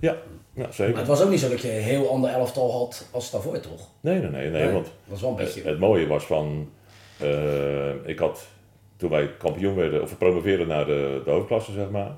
[0.00, 0.16] ja,
[0.54, 0.90] ja, zeker.
[0.92, 3.60] Maar het was ook niet zo dat je een heel ander elftal had als daarvoor,
[3.60, 3.88] toch?
[4.00, 4.50] Nee, nee, nee.
[4.50, 5.68] nee, want Dat was wel een het, beetje...
[5.68, 6.68] het mooie was van...
[7.20, 8.46] eh, ik had,
[8.96, 12.10] toen wij kampioen werden, of we promoveerden naar de, de hoofdklasse, zeg maar...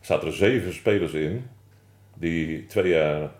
[0.00, 1.46] zaten er zeven spelers in
[2.18, 3.30] die twee jaar,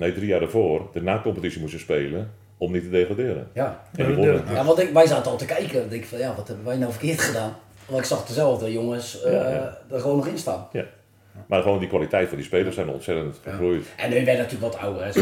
[0.00, 3.48] nee drie jaar daarvoor de na-competitie moesten spelen om niet te degraderen.
[3.54, 3.82] Ja.
[3.96, 4.44] En die wonnen.
[4.52, 5.82] Ja, want ik, wij zaten al te kijken.
[5.84, 7.56] Ik denk van, ja, wat hebben wij nou verkeerd gedaan?
[7.86, 9.78] Want ik zag dezelfde jongens eh, Ja, ja.
[9.90, 10.68] er gewoon nog in staan.
[11.46, 13.86] Maar gewoon die kwaliteit van die spelers zijn ontzettend gegroeid.
[13.96, 15.14] En nu werd natuurlijk wat ouder, dat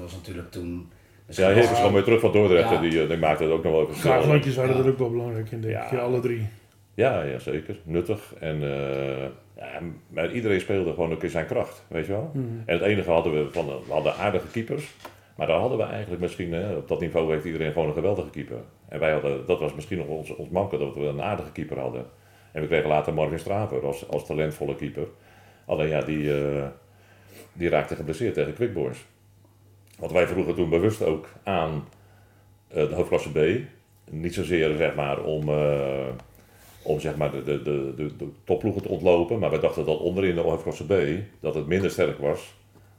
[0.00, 0.90] was natuurlijk toen...
[1.28, 2.70] Ja, Heer is gewoon weer terug van Dordrecht.
[2.70, 2.80] Ja.
[2.80, 4.10] Die, eh, die maakte het ook nog wel even
[4.56, 4.82] waren Ja.
[4.82, 5.90] er ook wel belangrijk in, denk ik.
[5.90, 5.96] Ja.
[5.96, 6.46] Ja, alle drie.
[6.94, 7.76] Ja, ja, zeker.
[7.84, 8.34] Nuttig.
[8.40, 12.30] En eh, ja, maar iedereen speelde gewoon ook in zijn kracht, weet je wel.
[12.34, 14.94] En het enige hadden we, van, we hadden aardige keepers.
[15.36, 18.30] Maar daar hadden we eigenlijk misschien, hè, op dat niveau heeft iedereen gewoon een geweldige
[18.30, 18.58] keeper.
[18.88, 22.06] En wij hadden, dat was misschien nog ons, ons dat we een aardige keeper hadden.
[22.52, 25.06] En we kregen later Marvin Straver als, als talentvolle keeper.
[25.64, 26.66] Alleen ja, die, eh,
[27.52, 29.04] die raakte geblesseerd tegen Quick Boys.
[29.98, 31.88] Want wij vroegen toen bewust ook aan
[32.68, 33.60] eh, de hoofdklasse B.
[34.10, 36.06] Niet zozeer zeg maar om, eh,
[36.86, 39.38] om zeg maar de, de, de, de, de topploegen te ontlopen.
[39.38, 40.94] Maar wij dachten dat onderin de hoofdklasse B
[41.40, 42.54] dat het minder sterk was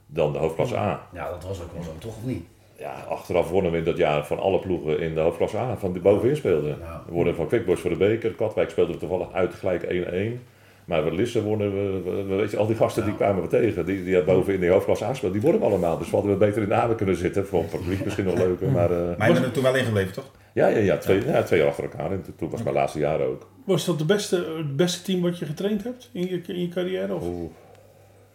[0.06, 1.08] dan de hoofdklasse A.
[1.12, 2.44] Ja, dat was ook wel zo, toch of niet?
[2.78, 5.92] Ja, achteraf wonnen we in dat jaar van alle ploegen in de hoofdklasse A van
[5.92, 6.78] die bovenin speelden.
[7.06, 8.30] We wonnen van Quickboys voor de beker.
[8.30, 10.57] Katwijk speelde toevallig uit gelijk 1-1.
[10.88, 13.48] Maar bij Lisse wonnen we, we- we- weet je, al die gasten die kwamen we
[13.48, 15.98] tegen, die, die boven in die hoofdklasse A speelden, die wonnen we allemaal.
[15.98, 17.46] Dus we hadden we beter in de A kunnen zitten.
[17.46, 18.68] Voor het publiek misschien nog leuker.
[18.70, 20.30] Maar eh, Maar je bent er toen wel ingebleven, toch?
[20.54, 22.12] ja, ja, ja, twee, ja, twee jaar achter elkaar.
[22.12, 23.48] En toen- was mijn laatste jaar ook.
[23.64, 26.68] Was dat de beste, het beste team wat je getraind hebt in je, in je
[26.68, 27.14] carrière?
[27.14, 27.24] Of?
[27.26, 27.50] Oeh.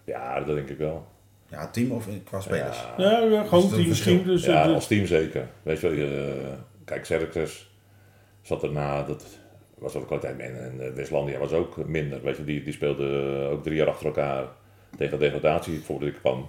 [0.06, 1.06] Ja, dat denk ik wel.
[1.48, 2.84] Ja, team of qua spelers?
[2.98, 3.12] Ja.
[3.12, 4.18] Ja, ja, gewoon team misschien.
[4.18, 4.24] verschil.
[4.24, 5.48] Dus, Ja, eh, als team zeker.
[5.64, 6.42] Weet je wel, je,
[6.86, 7.72] kijk, Xerxes
[8.42, 9.26] zat erna, dat
[9.84, 10.48] was ook kwaliteit mee.
[10.48, 12.22] En eh, Westlandia was ook minder.
[12.22, 14.46] Weet je, die, die speelde ook drie jaar achter elkaar
[14.98, 16.48] tegen degradatie voordat ik kwam.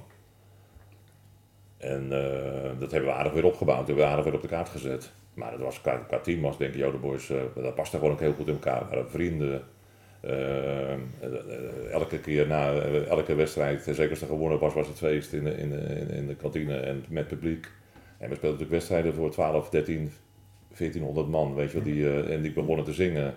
[1.78, 4.68] En eh, dat hebben we aardig weer opgebouwd, hebben we aardig weer op de kaart
[4.68, 5.10] gezet.
[5.34, 8.20] Maar dat was qua, team, was denk ik, Joden Boys, eh, dat paste gewoon ook
[8.20, 8.80] heel goed in elkaar.
[8.84, 9.62] We waren vrienden.
[10.20, 14.74] Eh, eh, eh, elke keer na eh, elke wedstrijd, eh, zeker als er gewonnen was,
[14.74, 17.66] was het feest in de, in de- in de kantine en met publiek.
[18.18, 20.12] En we speelden natuurlijk wedstrijden voor 12, 13,
[20.78, 23.34] 1400 man, weet je wel, die, eh, en die begonnen te zingen.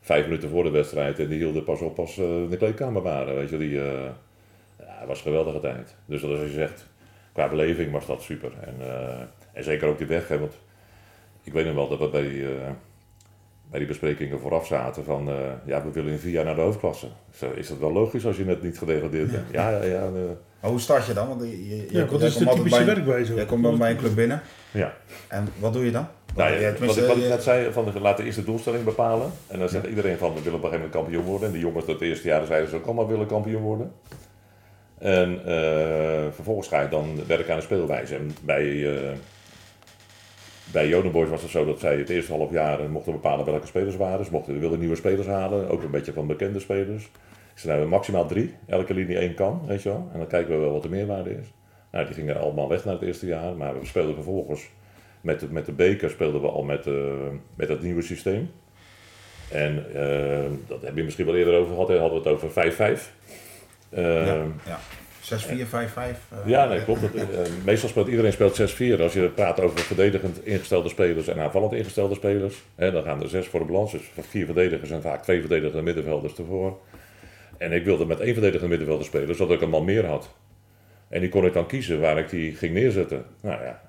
[0.00, 3.02] Vijf minuten voor de wedstrijd en die hielden pas op als ze in de kleedkamer
[3.02, 3.80] waren, weet je wel, die...
[3.80, 3.92] eh,
[4.78, 5.94] ja, het was een geweldige tijd.
[6.06, 6.86] Dus dat is als je zegt,
[7.32, 8.50] qua beleving was dat super.
[8.60, 9.20] En, eh,
[9.52, 10.58] en zeker ook die weg, hè, want
[11.42, 12.70] ik weet nog wel dat we bij, die, eh,
[13.70, 16.60] bij die besprekingen vooraf zaten van, eh, ja, we willen in vier jaar naar de
[16.60, 17.06] hoofdklasse.
[17.34, 19.46] Zo, is dat wel logisch als je net niet gedegradeerd bent?
[19.52, 20.04] Ja, ja, ja.
[20.06, 20.12] eh,
[20.60, 21.28] Maar hoe start je dan?
[21.28, 23.34] Want je, je, je- ja, wat jij is komt de typische bij- werkwijze?
[23.34, 24.40] Jij komt dan bij een club binnen.
[24.70, 24.94] ja.
[25.28, 26.06] En wat doe je dan?
[26.36, 28.84] Nou, ja, wat, tenminste, ik, wat ik net zei, van de, laat de eerste doelstelling
[28.84, 29.30] bepalen.
[29.46, 31.46] En dan zegt iedereen van, we willen op een gegeven moment kampioen worden.
[31.46, 33.92] En die jongens dat de eerste jaren zeiden ze ook allemaal willen kampioen worden.
[34.98, 38.14] En eh, vervolgens ga je dan werken aan de speelwijze.
[38.14, 39.12] En bij, eh
[40.72, 43.66] bij Jodenboys was het zo dat zij het eerste half jaar eh, mochten bepalen welke
[43.66, 44.24] spelers waren.
[44.24, 47.04] Ze mochten, wilden nieuwe spelers halen, ook een beetje van bekende spelers.
[47.04, 50.08] Ik zei, nou, maximaal drie, elke linie één kan, weet je wel.
[50.12, 51.52] En dan kijken we wel wat de meerwaarde is.
[51.90, 54.68] Nou, die gingen allemaal weg na het eerste jaar, maar we speelden vervolgens
[55.26, 56.94] met de, met de beker speelden we al met, eh,
[57.54, 58.50] met het nieuwe systeem.
[59.50, 62.50] En eh, dat heb je misschien wel eerder over gehad, hè, hadden we het over
[62.50, 63.12] 5-5.
[63.88, 64.78] Eh, ja, ja.
[65.20, 66.18] 6-4, 5-5.
[66.30, 67.00] eh, Ja, nee, klopt.
[67.00, 67.10] Dat,
[67.64, 69.00] meestal speelt iedereen speelt 6-4.
[69.00, 73.28] Als je praat over verdedigend ingestelde spelers en aanvallend ingestelde spelers, hè, dan gaan er
[73.28, 73.92] zes voor de balans.
[73.92, 76.78] Dus vier verdedigers en vaak twee verdedigende middenvelders ervoor.
[77.58, 80.30] En ik wilde met één verdedigende middenvelder spelen, zodat ik een man meer had.
[81.08, 83.24] En die kon ik dan kiezen waar ik die ging neerzetten.
[83.40, 83.80] Nou ja,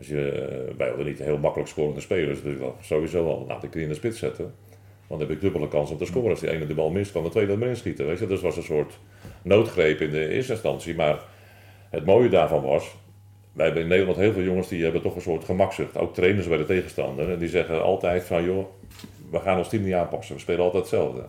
[0.00, 3.72] als je, eh, wij hadden niet heel makkelijk scorende spelers, dus sowieso al, laat ik
[3.72, 4.54] die in de spits zetten.
[5.06, 6.30] Want dan heb ik dubbele kans om te scoren.
[6.30, 8.06] Als die ene de bal mist, kan de tweede erin schieten.
[8.06, 8.26] Weet je?
[8.26, 8.98] Dus was een soort
[9.42, 10.94] noodgreep in de eerste instantie.
[10.94, 11.22] Maar
[11.90, 12.94] het mooie daarvan was,
[13.52, 15.96] wij hebben in Nederland heel veel jongens die hebben toch een soort gemakzucht.
[15.96, 17.30] Ook trainers bij de tegenstander.
[17.30, 18.66] En die zeggen altijd van, joh,
[19.30, 20.34] we gaan ons team niet aanpassen.
[20.34, 21.20] We spelen altijd hetzelfde.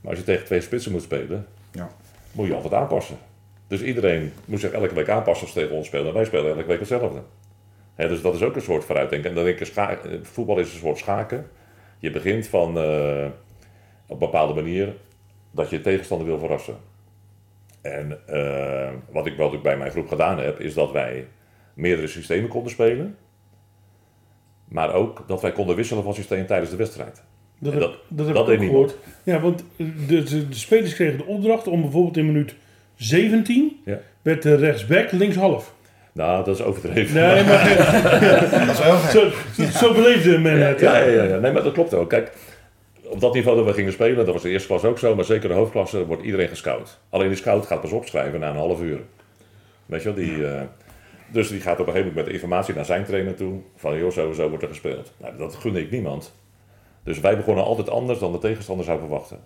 [0.00, 1.90] Maar als je tegen twee spitsen moet spelen, Ja.
[2.32, 3.16] moet je altijd aanpassen.
[3.66, 6.06] Dus iedereen moet zich elke week aanpassen als tegen ons spelen.
[6.06, 7.20] En wij spelen elke week hetzelfde.
[8.08, 9.28] Dus dat is ook een soort vooruitdenken.
[9.30, 9.88] En dan denk ik, eh,
[10.22, 11.50] voetbal is een soort schaken.
[11.98, 13.26] Je begint van eh,
[14.06, 14.94] op een bepaalde manier
[15.50, 16.76] dat je tegenstander wil verrassen.
[17.82, 21.26] En eh, wat, ik, wat ik bij mijn groep gedaan heb, is dat wij
[21.74, 23.16] meerdere systemen konden spelen.
[24.68, 27.22] Maar ook dat wij konden wisselen van systeem tijdens de wedstrijd.
[27.58, 28.96] Dat, heb, dat- dat heb dat ik ook gehoord.
[29.22, 32.54] Ja, want de, de, de spelers kregen de opdracht om bijvoorbeeld in minuut
[32.94, 33.98] 17 Ja.
[34.22, 35.74] werd de rechtsback linkshalf.
[36.12, 37.14] Nou, dat is overdreven.
[37.14, 37.64] Nee, maar
[38.66, 39.10] Dat is wel gek.
[39.10, 40.80] zo, zo beleefde men het.
[40.80, 41.36] Ja, ja, ja, ja.
[41.38, 42.08] Nee, maar dat klopt ook.
[42.08, 42.32] Kijk,
[43.04, 45.24] op dat niveau dat we gingen spelen, dat was de eerste klas ook zo, maar
[45.24, 46.98] zeker de hoofdklasse, wordt iedereen gescout.
[47.10, 49.00] Alleen die scout gaat pas opschrijven na een half uur.
[49.86, 50.60] Weet je wel, die, eh,
[51.32, 53.98] dus die gaat op een gegeven moment met de informatie naar zijn trainer toe, van
[53.98, 55.12] joh, zo, zo wordt er gespeeld.
[55.16, 56.34] Nou, dat gunde ik niemand.
[57.04, 59.38] Dus wij begonnen altijd anders dan de tegenstander zou verwachten.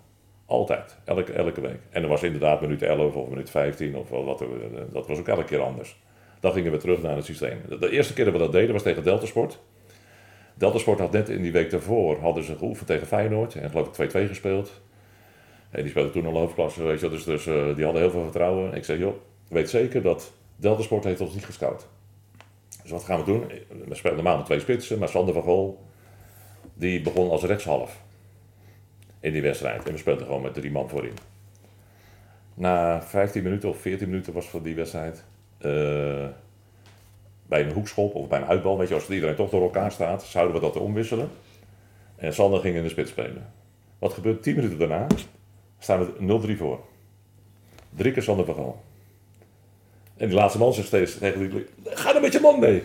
[0.45, 1.79] Altijd, elke, elke week.
[1.89, 5.17] En er was inderdaad minuut 11 of minuut 15 of wat, er- eh, dat was
[5.19, 5.97] ook elke keer anders.
[6.45, 7.61] Dan gingen we terug naar het systeem.
[7.79, 9.59] De, eerste keer dat we dat deden was tegen Deltasport.
[10.53, 14.09] Deltasport had net in die week daarvoor hadden ze geoefend tegen Feyenoord en geloof ik
[14.09, 14.81] 2-2 gespeeld.
[15.69, 18.23] En die speelden toen al hoofdklasse, weet je, dus, dus eh, die hadden heel veel
[18.23, 18.73] vertrouwen.
[18.73, 19.15] Ik zei, joh,
[19.47, 21.87] weet zeker dat Deltasport heeft ons niet gescout.
[22.81, 23.43] Dus wat gaan we doen?
[23.87, 25.83] We spelen normaal met twee spitsen, maar Sander van Gool,
[26.73, 28.01] die begon als rechtshalf
[29.19, 29.85] in die wedstrijd.
[29.85, 31.13] En we speelden gewoon met drie man voorin.
[32.53, 35.23] Na 15 minuten of 14 minuten was van die wedstrijd,
[35.57, 36.25] eh,
[37.47, 40.23] bij een hoekschop of bij een uitbal, weet je, als iedereen toch door elkaar staat,
[40.23, 41.29] zouden we dat omwisselen.
[42.15, 43.53] En Sander ging in de spits spelen.
[43.99, 45.07] Wat gebeurt 10 minuten daarna?
[45.79, 46.79] Staan we 0-3 voor.
[47.95, 48.83] Drie keer Sander van Gaal.
[50.17, 52.83] En die laatste man zegt steeds tegen die ga er met je man mee.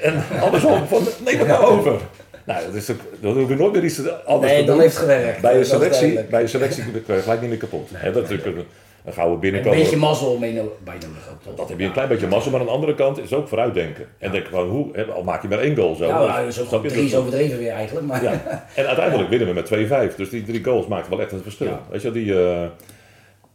[0.00, 2.00] En andersom, van, neem het nou over.
[2.46, 4.84] Nou, dat, is, ook- dat hoef je nooit meer iets anders Nee, te dan doen.
[4.84, 5.40] heeft gewerkt.
[5.40, 7.90] Bij een Dat selectie, bij een selectie kun je gelijk niet meer kapot.
[7.92, 8.66] Hè, dat natuurlijk
[9.04, 9.78] een, een gouden Een binnenkomen.
[9.78, 10.62] beetje mazzel mee bij
[10.94, 11.56] nodig?
[11.56, 14.06] Dat heb je een klein beetje massa, maar aan de andere kant is ook vooruitdenken.
[14.18, 16.06] En denk van, hoe, al maak je maar één goal zo.
[16.06, 16.88] Ja, nou, dat is je?
[16.88, 18.06] drie is overdreven weer eigenlijk.
[18.06, 18.66] Maar ja.
[18.74, 20.16] En uiteindelijk winnen we met 2-5.
[20.16, 21.66] Dus die drie goals maakten wel echt het verschil.
[21.66, 21.82] Ja.
[21.90, 22.66] Weet je, die, eh,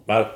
[0.06, 0.30] maar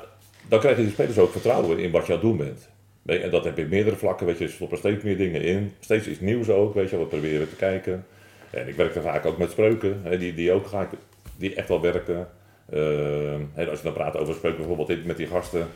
[0.48, 2.68] dan krijgen die spelers ook vertrouwen in wat je aan het doen bent.
[3.02, 4.26] Je, En dat heb je op meerdere vlakken.
[4.26, 5.72] Weet je, er stoppen steeds meer dingen in.
[5.80, 6.74] Steeds iets nieuws ook.
[6.74, 8.06] Weet je, we proberen te kijken.
[8.50, 10.00] En ik werk er vaak ook met spreuken.
[10.02, 10.90] Hè, die, die ook vaak,
[11.36, 12.28] die echt wel werken.
[12.66, 15.68] Hè, als je dan praat over spreuken bijvoorbeeld dit met die gasten.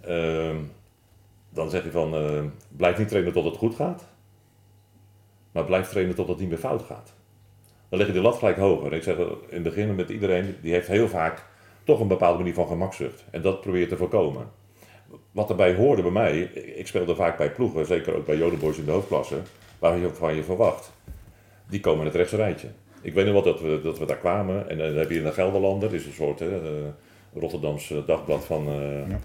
[0.00, 0.56] ehm,
[1.50, 4.04] dan zeg je van, eh, blijf niet trainen tot het goed gaat.
[5.52, 7.14] Maar blijf trainen tot het niet meer fout gaat.
[7.88, 8.92] Dan leg je de lat gelijk hoger.
[8.92, 11.44] Ik zeg in het begin met iedereen, die heeft heel vaak
[11.84, 13.24] toch een bepaalde manier van gemakzucht.
[13.30, 14.50] En dat probeer je te voorkomen.
[15.30, 18.84] Wat erbij hoorde bij mij, ik speelde vaak bij ploegen, zeker ook bij Jodenboys in
[18.84, 19.36] de hoofdklasse,
[19.78, 20.92] waar je van je verwacht.
[21.68, 22.68] Die komen in het rechtse rijtje.
[23.04, 25.24] Ik weet nog wel dat we, dat we daar kwamen en dan heb je in
[25.24, 26.70] de Gelderlander, dat is een soort hè, eh,
[27.40, 29.18] Rotterdams eh, dagblad van, eh, Ja.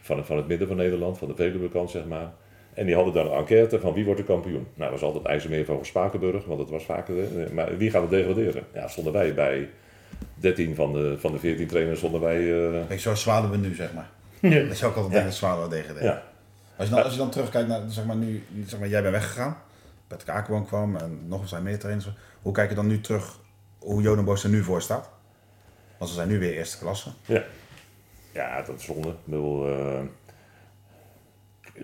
[0.00, 2.32] van, van het midden van Nederland, van de Veluwe-kant zeg maar.
[2.74, 4.66] En die hadden daar een enquête van wie wordt de kampioen.
[4.74, 7.14] Nou, dat was altijd IJsselmeer van Spakenburg, want dat was vaker.
[7.44, 8.62] eh, Maar wie gaat het degraderen?
[8.74, 9.68] Ja, stonden wij bij
[10.34, 12.64] 13 van de, van de 14 trainers, stonden wij.
[12.70, 14.08] eh, Kijk, zo zwalen we nu, zeg maar.
[14.52, 14.62] Ja.
[14.68, 15.94] Dat zou ik altijd denken, zwalen we tegen.
[16.04, 16.22] ja.
[16.76, 19.14] Als, je dan, als je dan terugkijkt naar, zeg maar, nu, zeg maar, jij bent
[19.14, 19.56] weggegaan.
[20.12, 22.16] Patrick Akerboom kwam en nog zijn meer.
[22.42, 23.40] Hoe kijk je dan nu terug
[23.78, 25.10] hoe Jodenbosch er nu voor staat?
[25.98, 27.10] Want ze zijn nu weer eerste klasse.
[27.26, 27.44] Ja.
[28.32, 29.14] ja, dat is zonde.
[29.30, 30.00] Eh,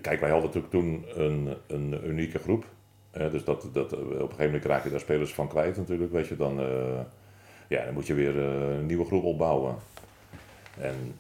[0.01, 2.65] kijk, wij hadden natuurlijk toen een, een unieke groep.
[3.11, 6.13] Dus dat, dat, op een gegeven moment raak je daar spelers van kwijt natuurlijk.
[6.13, 7.01] Weet je, dan, eh,
[7.69, 9.77] ja, dan moet je weer eh, een nieuwe groep opbouwen.
[10.79, 11.19] En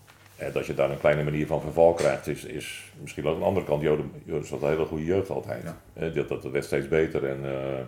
[0.52, 3.44] dat je daar een kleine manier van verval krijgt, is, is misschien wel aan de
[3.44, 3.82] andere kant.
[3.82, 5.64] Joden, Joden had een hele goede jeugd altijd.
[5.94, 6.08] Ja.
[6.08, 7.24] Dat, dat werd steeds beter.
[7.26, 7.78] En, eh,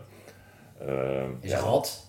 [0.88, 2.08] eh, is gehad?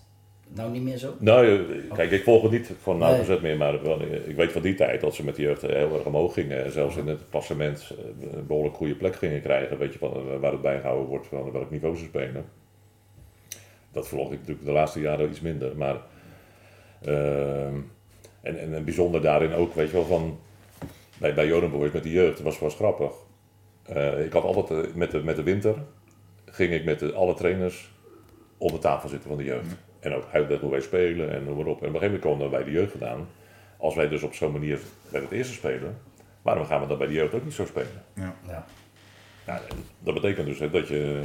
[0.54, 1.14] Nou niet meer zo?
[1.20, 4.62] nou, eh, kijk, ik volg het niet van nauwgezet meer, maar eh, ik weet van
[4.62, 6.64] die tijd dat ze met die jeugd heel erg omhoog gingen.
[6.64, 10.14] En zelfs in het klassement eh, een behoorlijk goede plek gingen krijgen, weet je, van,
[10.14, 12.46] eh, waar het bijgehouden wordt van welk niveau ze spelen.
[13.92, 15.96] Dat volg ik natuurlijk de laatste jaren iets minder, maar...
[17.06, 17.76] ehm,
[18.42, 20.40] en, en bijzonder daarin ook, weet je wel, van...
[21.18, 23.12] bij, bij Joden Boys met de jeugd, dat was, was grappig.
[23.84, 25.76] Eh, ik had altijd eh, met, de, met de winter,
[26.46, 27.92] ging ik met de, alle trainers
[28.58, 29.76] om de tafel zitten van de jeugd.
[30.00, 31.82] En ook uitleggen hoe wij spelen en noem maar op.
[31.82, 33.28] En op een gegeven moment komen we bij de jeugd gedaan.
[33.78, 34.80] Als wij dus op zo'n manier
[35.12, 35.98] bij het eerste spelen,
[36.42, 38.04] waarom gaan we dan bij de jeugd ook niet zo spelen?
[38.14, 38.36] Ja.
[38.48, 39.62] Ja.
[40.00, 41.22] Dat betekent dus hè, dat, je,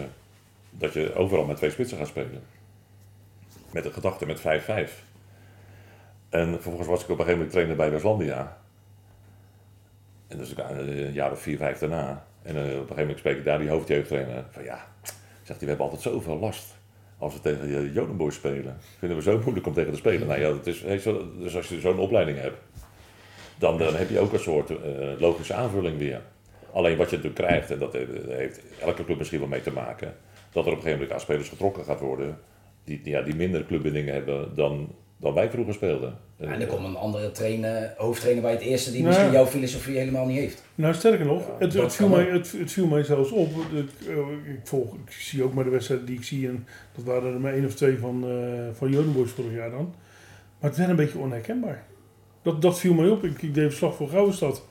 [0.70, 2.42] dat je overal met twee spitsen gaat spelen.
[3.70, 4.42] Met de gedachte met 5-5.
[6.28, 8.58] En vervolgens was ik op een gegeven moment trainer bij Westlandia.
[10.26, 12.26] En ik, eh, een jaar of vier, vijf daarna.
[12.42, 14.44] En eh, op een gegeven moment spreek ik daar die hoofdjeugdtrainer.
[14.50, 14.86] Van ja,
[15.42, 16.74] zegt hij, we hebben altijd zoveel last.
[17.18, 18.76] Als we tegen de Jodenboys spelen.
[18.98, 20.26] Vinden we zo moeilijk om tegen te spelen.
[20.26, 20.82] Nou ja, dat is,
[21.38, 22.56] dus als je zo'n opleiding hebt.
[23.58, 26.20] Dan, dan heb je ook een soort eh, logische aanvulling weer.
[26.72, 27.92] Alleen wat je natuurlijk krijgt, en dat
[28.28, 30.14] heeft elke club misschien wel mee te maken,
[30.52, 32.38] dat er op een gegeven moment aan spelers getrokken gaat worden
[32.84, 36.18] die, ja, die minder clubbindingen hebben dan, dan wij vroeger speelden.
[36.36, 39.98] En er komt een andere trainer, hoofdtrainer bij het eerste die Nou, misschien jouw filosofie
[39.98, 40.64] helemaal niet heeft.
[40.74, 43.54] Nou, sterker nog, het, dat het, viel mij, het, het viel mij zelfs op.
[43.54, 46.48] Het, eh, ik, volg, ik zie ook maar de wedstrijden die ik zie.
[46.48, 49.94] En dat waren er maar één of twee van, eh van Jodenboys vorig jaar dan.
[50.60, 51.84] Maar het werd een beetje onherkenbaar.
[52.42, 53.24] Dat, dat viel mij op.
[53.24, 54.64] Ik, ik deed verslag voor Gouwenstad.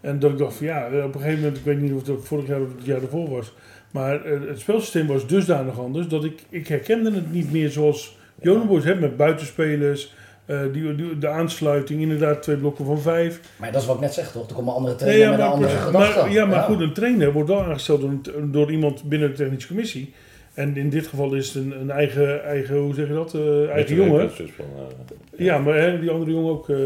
[0.00, 2.06] En dat ik dacht van ja, eh, op een gegeven moment, ik weet niet of
[2.06, 3.52] het vorig jaar of het jaar ervoor was.
[3.90, 8.18] Maar eh, het spelsysteem was dusdanig anders dat ik, ik herkende het niet meer zoals
[8.40, 10.14] Jodenboys heeft met buitenspelers.
[10.46, 13.40] eh, die, die, de aansluiting, inderdaad twee blokken van vijf.
[13.56, 14.48] Maar dat is wat ik net zeg toch?
[14.48, 15.86] Er komt een andere Nee, trainer ja, met een maar, andere precies.
[15.86, 16.20] gedachte.
[16.20, 19.34] maar, ja, maar goed, een trainer wordt wel aangesteld door, een- door iemand binnen de
[19.34, 20.12] technische commissie.
[20.54, 23.68] En in dit geval is het een, een eigen, eigen, hoe zeg je dat, eh,
[23.70, 24.30] eigen jongen.
[24.30, 26.68] Van, eh, Ja, maar hè, die andere jongen ook.
[26.68, 26.76] eh,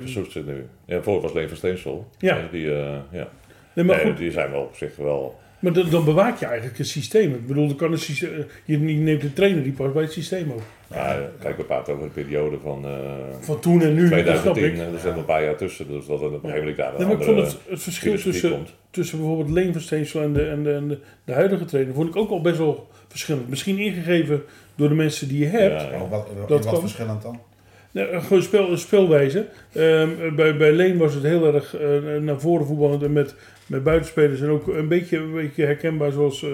[0.00, 0.64] Versoest zit nu.
[0.84, 2.06] Ja, voor was Leen van Steensel.
[2.18, 2.38] Ja.
[2.50, 3.04] Die, ja.
[3.74, 5.40] nee, maar Nee, goed, die zijn wel op zich wel...
[5.62, 7.34] maar dan, dan bewaak je eigenlijk het systeem.
[7.34, 10.62] Ik bedoel, kan systeem, je neemt een trainer die past bij het systeem ook.
[10.92, 12.90] Ja, kijk, we praten over een periode van eh,
[13.40, 14.64] Van toen en nu, dat snap 2010.
[14.64, 14.78] ik.
[14.78, 15.88] En er zijn nog een paar jaar tussen.
[15.88, 18.50] Dus dat op een gegeven moment daar een Nee, ik vond het, het verschil tussen,
[18.50, 18.74] komt.
[18.90, 22.08] tussen bijvoorbeeld Leen van Steensel en de, en, de, en de, de huidige trainer vond
[22.08, 23.48] ik ook al best wel verschillend.
[23.48, 24.42] Misschien ingegeven
[24.74, 25.80] door de mensen die je hebt.
[25.82, 26.80] Ja, wat, Dat wat kan.
[26.80, 27.40] verschillend dan?
[27.92, 29.46] Eh, gewoon speel, speelwijze.
[29.72, 31.88] Ehm, bij, bij Leen was het heel erg eh,
[32.20, 33.34] naar voren voetballend en met,
[33.72, 34.40] met buitenspelers.
[34.40, 36.50] En ook een beetje, een beetje herkenbaar zoals, eh,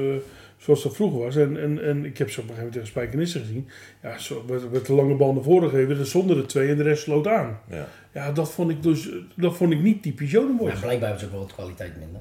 [0.56, 1.36] zoals dat vroeger was.
[1.36, 3.68] En, en, en ik heb ze op een gegeven moment tegen Spijkenissen gezien.
[4.02, 5.96] Ja, zo, met, met de lange bal naar voren gegeven.
[5.96, 7.60] Dus zonder de twee en de rest sloot aan.
[7.70, 7.88] Ja.
[8.14, 10.72] Ja, dat vond ik dus dat vond ik niet typisch Jodenboys.
[10.72, 12.20] Maar blijkbaar hebben ze ook wel wat kwaliteit minder.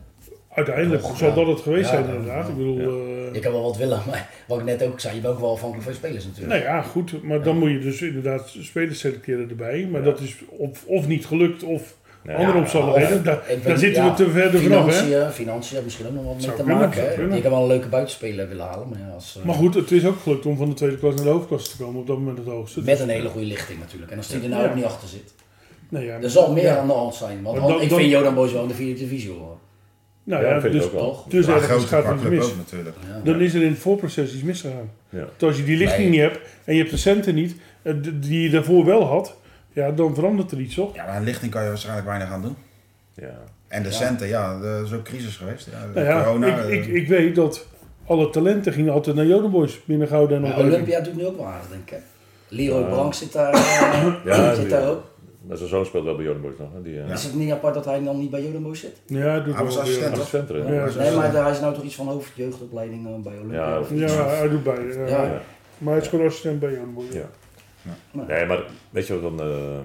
[0.49, 1.35] Uiteindelijk Toch, zal ja.
[1.35, 2.45] dat het geweest Ja, zijn ja, inderdaad.
[2.45, 2.51] ja.
[2.51, 2.79] Ik bedoel...
[2.79, 2.85] Ja.
[3.27, 5.39] eh, Je kan wel wat willen, maar wat ik net ook zei, je bent ook
[5.39, 6.53] wel afhankelijk van je spelers natuurlijk.
[6.53, 7.23] Nou ja, goed.
[7.23, 9.87] Maar dan moet je dus inderdaad spelers selecteren erbij.
[9.91, 10.05] Maar Ja.
[10.05, 11.95] dat is of, of niet gelukt of
[12.27, 13.23] Ja, andere omstandigheden.
[13.23, 15.01] daar Ik daar zitten ja, we te verder vanaf.
[15.09, 15.31] Hè?
[15.31, 17.03] Financiën, misschien ook nog wat mee te kunnen, maken.
[17.03, 17.35] hè.
[17.35, 19.91] Je kan wel een leuke buitenspeler willen halen, maar ja, als, eh, Maar goed, het
[19.91, 21.99] is ook gelukt om van de tweede klas naar de hoofdklasse te komen.
[22.01, 22.81] Op dat moment het hoogste.
[22.81, 24.11] met een hele goede lichting natuurlijk.
[24.11, 24.69] En als die er nou Ja.
[24.69, 25.33] ook niet achter zit.
[25.89, 26.77] Nou ja, Er zal meer ja.
[26.77, 27.41] aan de hand zijn.
[27.43, 29.57] Want dan- ik dan- vind Jodan Boys wel in de vierde divisie horen.
[30.23, 31.01] Nou Ja, ik dus, ook wel.
[31.05, 31.25] Toch?
[31.27, 32.45] dus Ja, ergens gaat club mis.
[32.45, 32.95] ook natuurlijk.
[33.07, 33.21] Ja.
[33.31, 34.91] Dan is er in het voorproces iets misgegaan.
[35.09, 35.17] Ja.
[35.19, 36.09] Want als je die lichting Nee.
[36.09, 39.35] niet hebt en je hebt de centen niet, eh, die je daarvoor wel had,
[39.77, 40.95] ja, dan verandert er iets toch?
[40.95, 42.55] Ja, maar een lichting kan je waarschijnlijk weinig aan doen.
[43.13, 43.37] Ja.
[43.67, 43.95] En de Ja.
[43.95, 45.69] centen, ja, er is ook crisis geweest.
[45.71, 46.47] Ja, Nou ja, corona.
[46.47, 47.67] ik, eh, ik, ik weet dat
[48.05, 50.55] alle talenten gingen altijd naar Jodenboys binnen Gouden en.
[50.55, 51.89] Olympia doet nu ook wel aardig, denk ik.
[51.89, 51.97] hè.
[52.55, 52.87] Leroy Ja.
[52.87, 55.03] Blank zit daar, eh, Ja, zit daar ook.
[55.47, 56.67] Maar zijn zoon speelt wel bij Joden Boys nog.
[56.73, 59.01] hè, Die, eh, Is het niet apart dat hij dan niet bij Jodan Boys zit?
[59.05, 60.23] Ja, hij doet Hij was assistent, toch?
[60.23, 60.73] assistent erin.
[60.73, 63.69] Ja, Nee, maar hij is nou toch iets van hoofdjeugdopleiding eh, bij Olympia?
[63.69, 64.13] Ja, of iets?
[64.13, 64.83] Ja, hij doet bij.
[64.85, 65.05] Ja.
[65.07, 65.23] Ja.
[65.23, 65.41] Ja.
[65.77, 67.13] Maar hij is gewoon assistent bij Jodenboys.
[67.13, 67.29] Ja.
[68.11, 69.47] Maar- Nee, maar weet je wat dan...
[69.51, 69.79] eh,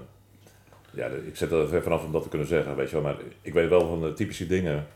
[0.94, 3.02] ja, ik zet er ver vanaf om dat te kunnen zeggen, weet je wel.
[3.04, 4.86] Maar ik weet wel van de typische dingen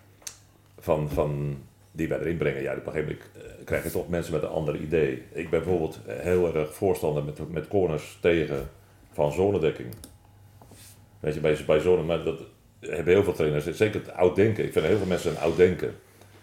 [0.79, 1.59] van, van,
[1.93, 2.63] die wij erin brengen.
[2.63, 5.13] Ja, op een gegeven moment eh, krijg je toch mensen met een ander idee.
[5.33, 8.69] Ik ben bijvoorbeeld heel erg voorstander met, met corners tegen
[9.13, 9.89] van zonedekking.
[11.21, 12.41] Weet je, bij, bij zone, maar dat
[12.81, 14.65] hebben heel veel trainers, zeker het oud denken.
[14.65, 15.95] Ik vind heel veel mensen een oud denken.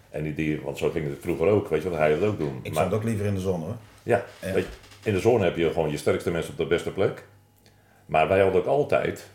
[0.09, 2.39] En die, die, want zo ging het vroeger ook, weet je, wat hij het ook
[2.39, 2.59] doen.
[2.61, 3.75] ik Maar- zat ook liever in de zon hoor.
[4.03, 4.53] ja, Ja.
[4.53, 4.69] Weet je,
[5.03, 7.23] in de zone heb je gewoon je sterkste mensen op de beste plek.
[8.05, 9.29] Maar wij hadden ook altijd,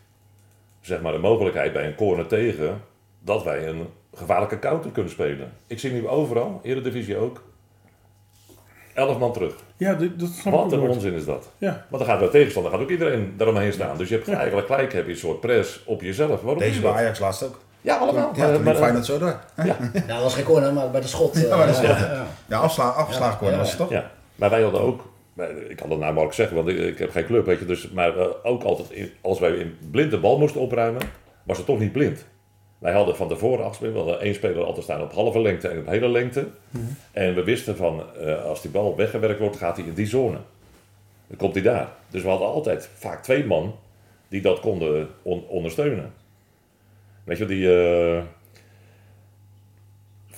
[0.80, 2.80] zeg maar, de mogelijkheid bij een corner tegen,
[3.20, 5.52] dat wij een gevaarlijke counter kunnen spelen.
[5.66, 7.42] Ik zie nu overal, Eredivisie ook,
[8.94, 9.54] elf man terug.
[9.76, 11.50] Ja, dit- dat snap Wat een onzin is dat.
[11.58, 11.86] Ja.
[11.88, 13.96] Want dan gaat bij tegenstander gaat ook iedereen daaromheen staan.
[13.96, 16.40] Dus je hebt eigenlijk gelijk heb je een soort press op jezelf.
[16.42, 16.98] Waarom Deze bij dat?
[17.00, 17.58] Ajax laatst ook.
[17.80, 18.30] Ja, allemaal.
[18.34, 19.40] Ja, maar, liep maar, Feyenoord zo door.
[19.56, 21.34] ja, Ja, dat was geen corner, maar bij de schot.
[21.34, 21.86] eh, Ja, bij de schot.
[21.86, 22.26] ja, ja.
[22.46, 23.90] Ja, afsla afgeslagen corner Ja, was het toch?
[23.90, 25.00] Ja, maar wij hadden ook,
[25.68, 28.18] ik had het nou zeggen, want ik, ik heb geen club, weet je, dus, maar
[28.18, 31.02] eh, ook altijd, in- als wij in blind de bal moesten opruimen,
[31.42, 32.26] was het toch niet blind.
[32.78, 35.78] Wij hadden van tevoren afgesproken, we hadden één speler altijd staan op halve lengte en
[35.78, 36.46] op hele lengte.
[37.12, 40.38] En we wisten van, eh, als die bal weggewerkt wordt, gaat hij in die zone.
[41.26, 41.88] Dan komt hij daar.
[42.10, 43.74] Dus we hadden altijd vaak twee man
[44.28, 46.12] die dat konden on- ondersteunen.
[47.24, 47.82] Weet je, die...
[47.82, 48.22] eh,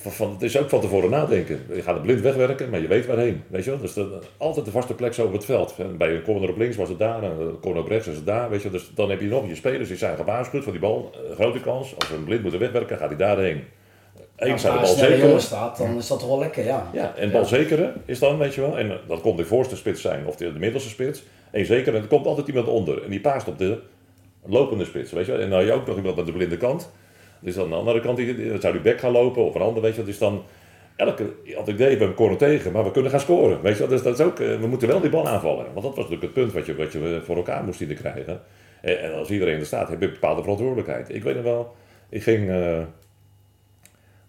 [0.00, 1.60] van, van, het is ook van tevoren nadenken.
[1.74, 3.42] Je gaat het blind wegwerken, maar je weet waarheen.
[3.46, 3.80] Weet je wel?
[3.80, 5.74] Dus dat, altijd de vaste plek zo op het veld.
[5.78, 8.16] En Bij een corner op links was het daar, en een corner op rechts is
[8.16, 8.50] het daar.
[8.50, 8.70] Weet je?
[8.70, 11.14] Dus dan heb je nog je spelers die zijn gewaarschuwd voor die bal.
[11.34, 11.94] Grote kans.
[11.98, 13.62] Als we hem blind moeten wegwerken, gaat hij daarheen.
[14.36, 15.40] Eens Als zijn de bal een zeker.
[15.40, 16.90] staat, dan is dat toch wel lekker, ja.
[16.92, 18.78] Ja, en balzekere is dan, weet je wel.
[18.78, 21.22] En dat komt de voorste spits zijn of de, de middelste spits.
[21.50, 23.04] En zeker, en er komt altijd iemand onder.
[23.04, 23.78] En die paast op de
[24.46, 25.40] lopende spits, weet je wel.
[25.40, 26.90] En dan heb je ook nog iemand aan de blinde kant.
[27.40, 28.18] Dus aan de andere kant,
[28.60, 30.04] zou die back gaan lopen of een ander, weet je.
[30.04, 30.42] Dus dan,
[30.96, 33.62] elke, had ik idee, we corner tegen, maar we kunnen gaan scoren.
[33.62, 35.64] Weet je wel, dus dat is ook, eh, we moeten wel die bal aanvallen.
[35.64, 38.40] Want dat was natuurlijk het punt wat je, wat je voor elkaar moest zien krijgen.
[38.80, 41.14] En, als iedereen er staat, heb je een bepaalde verantwoordelijkheid.
[41.14, 41.74] Ik weet nog wel,
[42.08, 42.50] ik ging...
[42.50, 42.78] eh,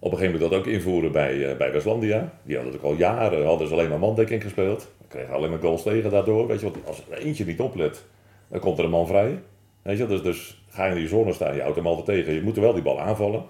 [0.02, 2.34] op een gegeven moment dat ook invoeren bij, eh, bij Westlandia.
[2.44, 4.88] Die hadden ook al jaren hadden ze alleen maar mandekking gespeeld.
[4.98, 6.48] We kregen alleen maar goals tegen daardoor.
[6.48, 8.04] Weet je, want als er eentje niet oplet,
[8.48, 9.40] dan komt er een man vrij.
[9.82, 12.34] Weet je, dus, dus ga je in die zone staan, je houdt hem altijd tegen.
[12.34, 13.46] Je moet er wel die bal aanvallen.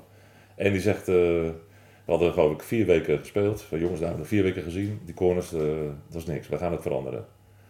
[0.56, 1.54] En die zegt, eh, we
[2.06, 3.62] hadden geloof ik vier weken gespeeld.
[3.62, 5.00] Van jongens, daar hebben we vier weken gezien.
[5.06, 5.62] Die corners, eh,
[6.08, 6.48] dat is niks.
[6.48, 7.26] We gaan het veranderen.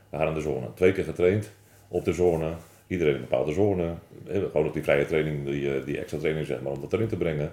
[0.10, 0.74] We gaan in de zone.
[0.74, 1.52] Twee keer getraind
[1.88, 2.54] op de zone.
[2.88, 3.94] Iedereen in een bepaalde zone.
[4.28, 7.08] Eh, Gewoon op die vrije training, die, die extra training zeg maar, om dat erin
[7.08, 7.52] te brengen.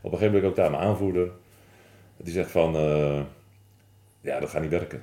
[0.00, 1.30] Op een gegeven moment ook daar mijn aanvoerder.
[2.16, 2.72] Die zegt van,
[4.20, 5.02] ja, dat gaat niet werken.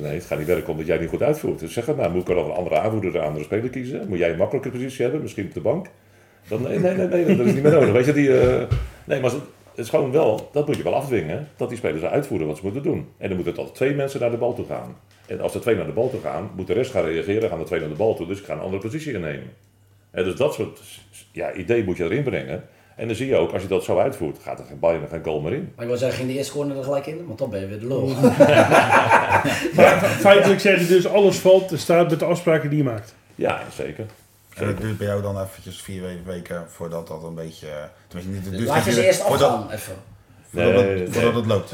[0.00, 1.58] Nee, het gaat niet werken omdat jij niet goed uitvoert.
[1.58, 4.08] Dus zeg, nou, moet ik er nog een andere aanvoerder, een andere speler kiezen?
[4.08, 5.86] Moet jij een makkelijke positie hebben, misschien op de bank?
[6.48, 7.92] Dan, nee, nee, nee, dat is niet meer nodig.
[7.92, 8.66] Weet je, die, eh,
[9.04, 12.46] nee, maar het is gewoon wel, dat moet je wel afdwingen, dat die spelers uitvoeren
[12.46, 13.08] wat ze moeten doen.
[13.18, 14.96] En dan moeten altijd twee mensen naar de bal toe gaan.
[15.26, 17.58] En als er twee naar de bal toe gaan, moet de rest gaan reageren, gaan
[17.58, 19.50] de twee naar de bal toe, dus ik ga een andere positie innemen.
[20.10, 20.80] En dus dat soort
[21.32, 22.64] ja, idee moet je erin brengen.
[23.00, 25.24] En dan zie je ook, als je dat zo uitvoert, gaat er geen bijna geen
[25.24, 25.72] goal meer in.
[25.74, 27.26] Maar ik wil zeggen, ging de eerste corner er gelijk in?
[27.26, 28.06] Want dan ben je weer de lul.
[29.74, 33.14] Maar feitelijk zeg je dus, alles valt, er staat met de afspraken die je maakt.
[33.34, 34.06] Ja, zeker.
[34.54, 37.66] En het duurt bij jou dan eventjes vier we- weken voordat dat een beetje...
[38.08, 39.94] Tenminste, niet, het duurt Laat je ze eerst voordat, afgaan, even.
[40.50, 41.08] Voordat, Nee, het, nee.
[41.12, 41.72] voordat het loopt.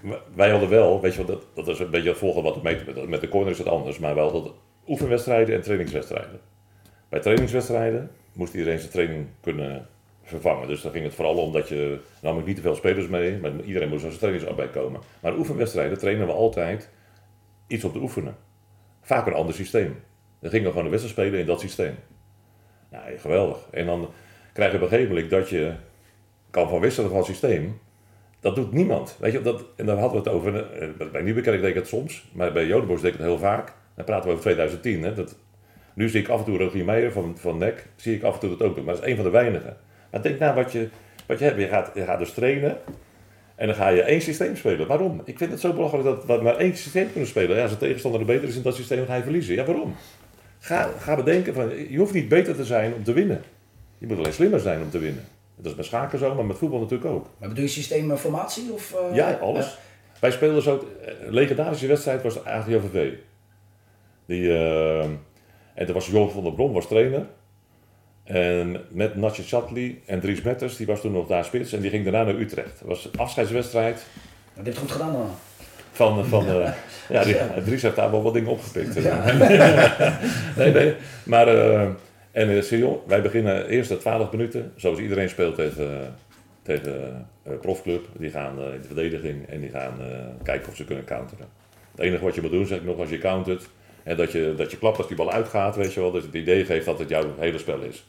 [0.00, 2.62] Maar Wij hadden wel, weet je wel, dat, dat is een beetje het volgende wat
[2.62, 4.52] met, met de corner is het anders, maar wel dat
[4.88, 6.40] oefenwedstrijden en trainingswedstrijden.
[7.08, 9.86] Bij trainingswedstrijden moest iedereen zijn training kunnen
[10.66, 13.50] Dus dan ging het vooral om dat je, namelijk niet te veel spelers mee, maar
[13.64, 15.00] iedereen moest aan zijn trainingsarbeid komen.
[15.20, 16.88] Maar oefenwedstrijden trainen we altijd
[17.66, 18.36] iets op te oefenen.
[19.02, 20.02] Vaak een ander systeem.
[20.40, 21.94] Dan gingen we gewoon een wedstrijd spelen in dat systeem.
[22.90, 23.58] Nou, geweldig.
[23.70, 24.10] En dan
[24.52, 25.72] krijg je op een gegeven moment dat je
[26.50, 27.80] kan van wisselen van systeem.
[28.40, 29.16] Dat doet niemand.
[29.20, 30.72] Weet je, dat, en daar hadden we het over.
[30.72, 33.72] eh, Bij Nieuwekerk deed ik het soms, maar bij Jodenbos deed ik het heel vaak.
[33.94, 35.02] Dan praten we over 2010.
[35.02, 35.36] Hè, dat,
[35.94, 38.40] nu zie ik af en toe Rogier Meijer van, van NEC, zie ik af en
[38.40, 38.84] toe dat ook doen.
[38.84, 39.76] Maar dat is een van de weinigen.
[40.10, 40.88] Maar denk nou wat je,
[41.26, 41.58] wat je hebt.
[41.58, 42.78] Je gaat, je gaat dus trainen
[43.54, 44.86] en dan ga je één systeem spelen.
[44.86, 45.22] Waarom?
[45.24, 47.56] Ik vind het zo belachelijk dat we maar één systeem kunnen spelen.
[47.56, 49.54] Ja, als de tegenstander er beter is in dat systeem, dan ga je verliezen.
[49.54, 49.94] Ja, waarom?
[50.58, 53.42] Ga, ga bedenken, van, je hoeft niet beter te zijn om te winnen.
[53.98, 55.24] Je moet alleen slimmer zijn om te winnen.
[55.56, 57.26] Dat is met schaken zo, maar met voetbal natuurlijk ook.
[57.38, 58.72] Maar bedoel je systeem eh, formatie?
[58.72, 59.78] Of, eh, Ja, alles.
[60.20, 60.88] Wij speelden zo,
[61.24, 63.12] een legendarische wedstrijd was de AGOVV.
[64.26, 65.02] Die, eh,
[65.74, 67.26] en toen was Jon van der Brom was trainer.
[68.32, 71.72] En met Natje Chatli en Dries Metters, die was toen nog daar spits.
[71.72, 72.78] En die ging daarna naar Utrecht.
[72.78, 74.06] Het was een afscheidswedstrijd
[74.54, 75.30] dit hebt goed gedaan dan.
[75.92, 76.24] van...
[76.24, 76.72] van eh,
[77.08, 78.94] ja, die, Dries heeft daar wel wat dingen opgepikt.
[80.56, 80.94] nee, nee.
[81.24, 81.88] Maar, eh,
[82.32, 86.14] en Sion, wij beginnen eerst de 12 minuten, zoals iedereen speelt tegen,
[86.62, 88.06] tegen eh, profclub.
[88.18, 90.06] Die gaan eh, in de verdediging en die gaan eh,
[90.42, 91.46] kijken of ze kunnen counteren.
[91.90, 93.68] Het enige wat je moet doen, zeg ik nog, als je countert,
[94.02, 96.26] en dat je, dat je klapt als die bal uitgaat, weet je wel, dat je
[96.26, 98.04] het idee geeft dat het jouw hele spel is.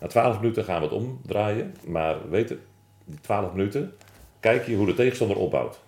[0.00, 2.58] Na 12 minuten gaan we het omdraaien, maar weet het,
[3.04, 3.92] die 12 minuten,
[4.40, 5.80] kijk je hoe de tegenstander opbouwt.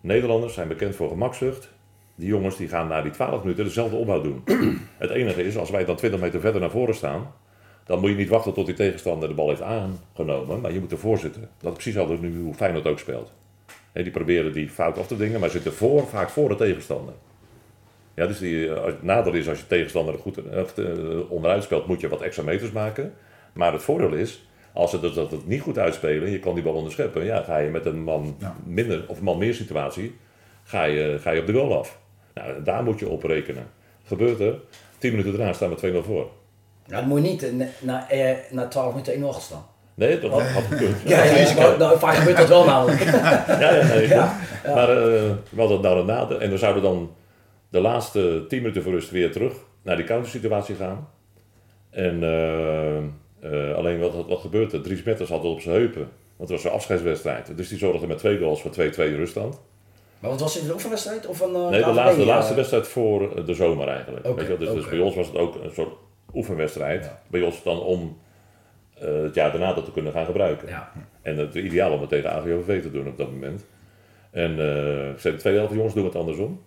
[0.00, 1.68] Nederlanders zijn bekend voor gemakzucht.
[2.14, 4.42] Die jongens die gaan na die 12 minuten dezelfde opbouw doen.
[4.98, 7.32] Het enige is, als wij dan 20 meter verder naar voren staan,
[7.84, 10.92] dan moet je niet wachten tot die tegenstander de bal heeft aangenomen, maar je moet
[10.92, 11.48] ervoor zitten.
[11.58, 13.32] Dat is precies altijd nu hoe Feyenoord ook speelt.
[13.92, 17.14] Die proberen die fout af te dingen, maar zitten voor, vaak voor de tegenstander.
[18.20, 21.86] Ja, dus die, eh, het nadeel is als je tegenstander goed eh, eh, onderuit speelt,
[21.86, 23.14] moet je wat extra meters maken.
[23.52, 26.62] Maar het voordeel is, als ze dat, dat het niet goed uitspelen, je kan die
[26.62, 28.54] bal onderscheppen, ja, ga je met een man Ja.
[28.64, 30.16] minder of een man meer situatie,
[30.64, 31.98] ga je, ga je op de goal af.
[32.34, 33.66] Nou, daar moet je op rekenen.
[34.04, 34.54] Gebeurt er,
[34.98, 36.28] 10 minuten daarna staan we 2-0 voor.
[36.86, 39.66] Ja, dan moet je niet na, na, eh, na 12 minuten 1-0 achter staan.
[39.94, 40.96] Nee, dat had, had gekund.
[41.04, 43.00] Ja, ja, ja, nou, nou, vaak gebeurt dat wel namelijk.
[43.46, 44.36] Ja, ja, nee, Ja.
[44.66, 45.22] Maar eh,
[45.56, 46.40] hadden het nou een nadeel.
[46.40, 47.10] En we zouden dan
[47.70, 51.08] de laatste 10 minuten voor rust weer terug naar die countersituatie gaan.
[51.90, 54.80] En eh, eh, alleen wat, wat, gebeurde?
[54.80, 56.08] Dries Metters had het op zijn heupen.
[56.36, 57.56] Want het was een afscheidswedstrijd.
[57.56, 59.60] Dus die zorgde met twee goals voor 2-2 ruststand.
[60.20, 61.26] Maar wat was dit, een oefenwedstrijd?
[61.26, 64.26] Of een, eh, Nee, de laatste, de laatste wedstrijd voor de zomer eigenlijk.
[64.26, 65.92] Weet je dus, dus bij ons was het ook een soort
[66.34, 67.04] oefenwedstrijd.
[67.04, 67.22] Ja.
[67.26, 68.18] Bij ons dan om
[68.98, 70.68] eh, het jaar daarna dat te kunnen gaan gebruiken.
[70.68, 70.92] Ja.
[71.22, 73.64] En het ideaal om het tegen AGOVV te doen op dat moment.
[74.30, 76.62] En eh zijn de tweede helft jongens doen het andersom.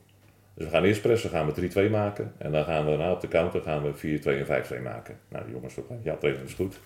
[0.54, 2.34] Dus we gaan eerst pressen, gaan we 3-2 maken.
[2.38, 4.46] En dan gaan we daarna op de counter gaan we 4-2 en
[4.80, 5.20] 5-2 maken.
[5.30, 6.80] Nou, jongens ja, trainer is goed.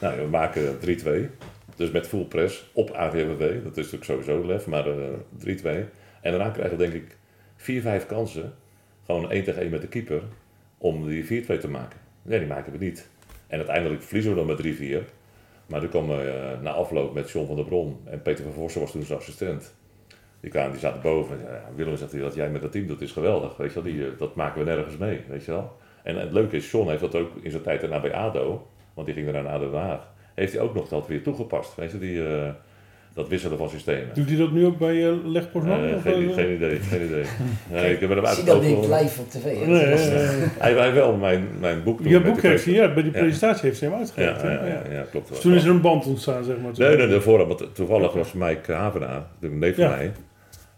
[0.00, 1.44] Nou, we maken 3-2.
[1.76, 3.62] Dus met full press op AGOVV.
[3.62, 4.94] Dat is natuurlijk sowieso lef, maar eh
[5.38, 5.88] 3-2.
[6.20, 7.16] En daarna krijgen we denk ik
[8.02, 8.54] 4-5 kansen.
[9.04, 10.22] Gewoon 1 tegen 1 met de keeper.
[10.78, 11.98] Om die 4-2 te maken.
[12.22, 13.08] Nee, die maken we niet.
[13.46, 15.10] En uiteindelijk verliezen we dan met 3-4.
[15.66, 18.00] Maar toen kwam eh na afloop met John van der Bron.
[18.04, 19.74] En Peter van Vossen was toen zijn assistent.
[20.44, 21.38] Die, kwamen, die zaten boven.
[21.38, 23.56] Ja, Willem zegt, dat jij met dat team doet is geweldig.
[23.56, 25.20] Weet je wel, die, eh, dat maken we nergens mee.
[25.28, 25.76] Weet je wel.
[26.02, 28.66] En het leuke is, John heeft dat ook in zijn tijd daarna bij ADO.
[28.94, 30.12] Want die ging daarna naar ADO Haag.
[30.34, 31.74] Heeft hij ook nog dat weer toegepast.
[31.74, 32.48] Weet je, die, eh,
[33.14, 34.08] dat wisselen van systemen.
[34.14, 35.12] Doet hij dat nu ook bij uh,
[35.52, 37.24] geen, eh, geen idee, geen idee.
[37.72, 39.44] Nee, ik heb hem uit Zie dat niet live op tv.
[39.66, 39.84] Nee,
[40.58, 43.12] Hij, hij wel mijn, mijn boek toen Je boek die heeft hij, ja, bij die
[43.12, 43.18] Ja.
[43.18, 44.50] presentatie heeft hij hem uitgegeven.
[44.50, 44.92] ja, ja, Ja.
[44.92, 45.22] ja, klopt wel.
[45.28, 46.72] Dus toen is er een band ontstaan, zeg maar.
[46.76, 49.90] Nee, nee, daarvoor, want toevallig was Mike Havenaar, de neef van Ja.
[49.90, 50.12] mij,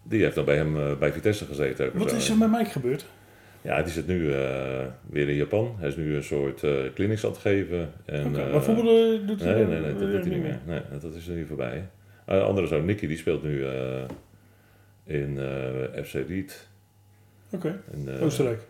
[0.07, 1.91] die heeft dan bij hem eh, bij Vitesse gezeten.
[1.93, 3.05] Wat is er met Mike gebeurd?
[3.61, 5.75] Ja, die zit nu eh, weer in Japan.
[5.79, 7.91] Hij is nu een soort eh clinics aan het geven.
[8.05, 10.59] En, Maar voetballen doet hij Nee, nee, nee, dat doet hij niet meer.
[10.65, 11.87] Nee, dat is er nu voorbij.
[12.25, 13.65] Een andere zoon, Nicky, die speelt nu
[15.03, 15.39] in
[16.03, 16.67] FC Ried.
[17.51, 18.61] Oké, eh, Oostenrijk.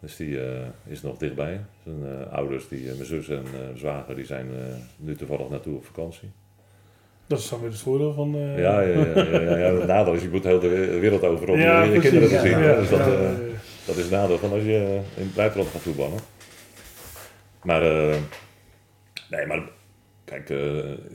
[0.00, 0.38] Dus die
[0.86, 1.60] is nog dichtbij.
[1.84, 4.46] Zijn ouders, die, mijn zus en zwager, die zijn
[4.96, 6.30] nu toevallig naartoe op vakantie.
[7.26, 8.34] Dat is dan weer het voordeel van...
[8.34, 9.74] eh, Ja, ja, ja, ja, ja.
[9.74, 12.38] Het nadeel is, je moet heel de we- wereld over om Ja, je, kinderen te
[12.38, 12.58] zien.
[12.58, 13.30] dus dat, eh,
[13.86, 16.18] dat is het nadeel van als je in het buitenland gaat voetballen.
[17.62, 18.16] Maar, eh,
[19.30, 19.62] nee, maar
[20.24, 20.58] kijk, eh,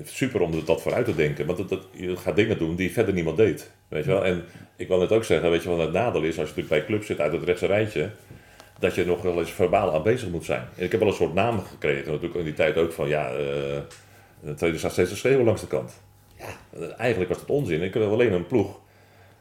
[0.03, 1.45] super om dat vooruit te denken.
[1.45, 3.71] Want dat, dat, je gaat dingen doen die verder niemand deed.
[3.87, 4.25] Weet je wel?
[4.25, 4.43] En
[4.75, 6.85] ik wil net ook zeggen, weet je wat het nadeel is als je natuurlijk bij
[6.85, 8.09] clubs zit uit het rechtse rijtje.
[8.79, 10.63] Dat je nog wel eens verbaal aanwezig moet zijn.
[10.77, 13.31] En ik heb wel een soort naam gekregen, natuurlijk in die tijd ook van ja,
[14.43, 16.01] eh de tweede staat steeds te schreeuwen langs de kant.
[16.35, 16.45] Ja,
[16.79, 17.81] eh, eigenlijk was dat onzin.
[17.81, 18.79] Ik wil alleen een ploeg.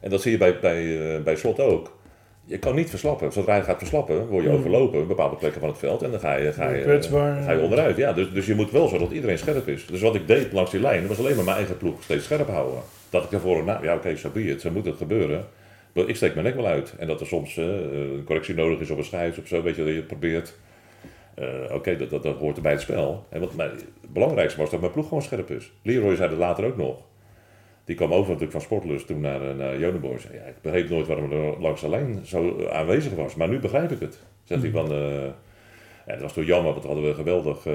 [0.01, 1.97] En dat zie je bij, bij, eh, bij slot ook.
[2.45, 3.33] Je kan niet verslappen.
[3.33, 4.57] Zodra je gaat verslappen, word je Mm.
[4.57, 6.03] overlopen op bepaalde plekken van het veld.
[6.03, 7.43] En dan ga je, ga je, Kwetsbaar.
[7.43, 7.97] ga je onderuit.
[7.97, 9.87] Ja, dus, dus je moet wel zorgen dat iedereen scherp is.
[9.87, 12.49] Dus wat ik deed langs die lijn, was alleen maar mijn eigen ploeg steeds scherp
[12.49, 12.81] houden.
[13.11, 15.47] Dat ik ervoor, nou ja oké, zo be it, zo moet het gebeuren.
[15.93, 16.95] Maar ik steek mijn nek wel uit.
[16.99, 19.77] En dat er soms eh, een correctie nodig is op een scheids of zo, weet
[19.77, 20.55] je, dat je het probeert.
[21.39, 23.26] Eh, oké, dat, dat, dat hoort erbij het spel.
[23.28, 25.72] En wat mij, het belangrijkste was dat mijn ploeg gewoon scherp is.
[25.82, 27.03] Leroy zei dat later ook nog.
[27.84, 29.78] Die kwam over natuurlijk van Sportlust toen naar, eh, naar.
[29.80, 33.34] Ja, ik begreep nooit waarom er langs de lijn zo aanwezig was.
[33.34, 34.18] Maar nu begrijp ik het.
[34.45, 34.93] Zegt hij van...
[34.93, 35.22] eh,
[36.07, 37.66] ja, dat was toen jammer, want we hadden we een geweldig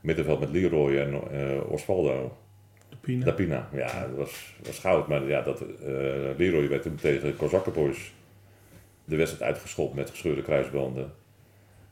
[0.00, 2.36] middenveld met Leroy en eh, Osvaldo.
[2.88, 3.24] De Pina.
[3.24, 3.68] Dapina.
[3.72, 5.08] Ja, dat was, was goud.
[5.08, 5.64] Maar ja, dat,
[6.36, 8.12] Leroy werd toen tegen Kozakkenboys
[9.04, 11.12] de wedstrijd uitgeschopt met gescheurde kruisbanden.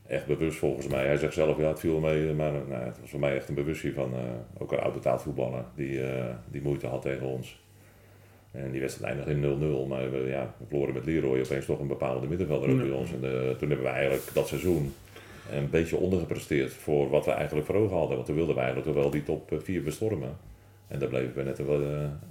[0.07, 1.05] Echt bewust volgens mij.
[1.05, 3.55] Hij zegt zelf, ja, het viel mee, maar nou, het was voor mij echt een
[3.55, 7.63] bewustzijn van eh, ook een oud betaald voetballer die, eh, die moeite had tegen ons.
[8.51, 11.79] En die wedstrijd eindigde in 0-0, maar we, ja, we verloren met Leroy opeens toch
[11.79, 12.81] een bepaalde middenvelder ook Ja.
[12.81, 13.09] bij ons.
[13.11, 14.93] En eh, toen hebben we eigenlijk dat seizoen
[15.51, 18.15] een beetje ondergepresteerd voor wat we eigenlijk voor ogen hadden.
[18.15, 20.37] Want toen wilden we eigenlijk toch wel die top 4 bestormen.
[20.87, 21.81] En daar bleven we net wel,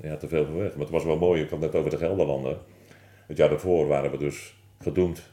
[0.02, 0.70] ja, te veel van weg.
[0.72, 2.56] Maar het was wel mooi, ik had het net over de Gelderlanden.
[3.26, 5.30] Het jaar daarvoor waren we dus gedoemd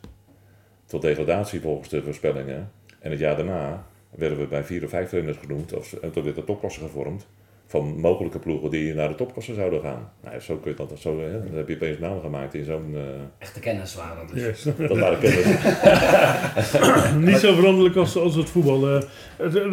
[0.92, 2.72] tot degradatie volgens de voorspellingen.
[3.00, 3.84] En het jaar daarna
[4.16, 7.28] werden we bij vier of vijf trainers genoemd, of, en toen werd de topklasse gevormd.
[7.68, 10.12] Van mogelijke ploegen die naar de topklasse zouden gaan.
[10.24, 12.92] Nou, zo kun je dat, zo, hè, dan heb je opeens namen gemaakt in zo'n.
[12.96, 13.02] eh,
[13.38, 14.64] Echte kennis waren dat dus.
[14.64, 14.76] Yes.
[14.88, 15.46] dat waren kennis.
[17.32, 18.88] Niet zo veranderlijk als, als het voetbal.
[18.88, 19.02] eh.
[19.38, 19.64] het, het-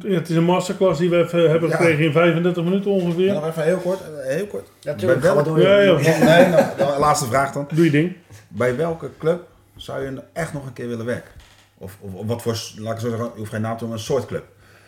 [0.00, 1.76] ja, is een masterclass die we even hebben Ja.
[1.76, 3.32] gekregen in 35 minuten ongeveer.
[3.32, 4.00] Nog even heel kort.
[4.00, 4.68] eh, Heel kort.
[4.80, 5.20] Ja, tuurlijk.
[5.20, 5.66] Bij Ga maar welk- door.
[5.68, 5.94] Ja, ja.
[6.24, 7.68] Nee, nou, de laatste vraag dan.
[7.74, 8.12] Doe je ding.
[8.48, 9.46] Bij welke club
[9.78, 11.30] zou je echt nog een keer willen werken?
[11.78, 13.98] Of, of, of wat voor, laat ik zo zeggen, je hoeft geen naam te noemen,
[13.98, 14.44] een soort club.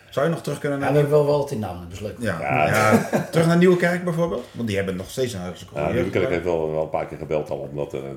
[0.09, 0.93] Zou je nog terug kunnen Ja, naar...
[0.93, 2.15] we hebben wel wel wat in namen, dus leuk.
[2.19, 2.67] Ja, Ja.
[2.67, 4.45] ja, terug naar Nieuwekerk bijvoorbeeld?
[4.51, 5.65] Want die hebben nog steeds een huis.
[5.73, 8.15] Ja, Nieuwekerk heeft wel, wel een paar keer gebeld al om dat eh, eh,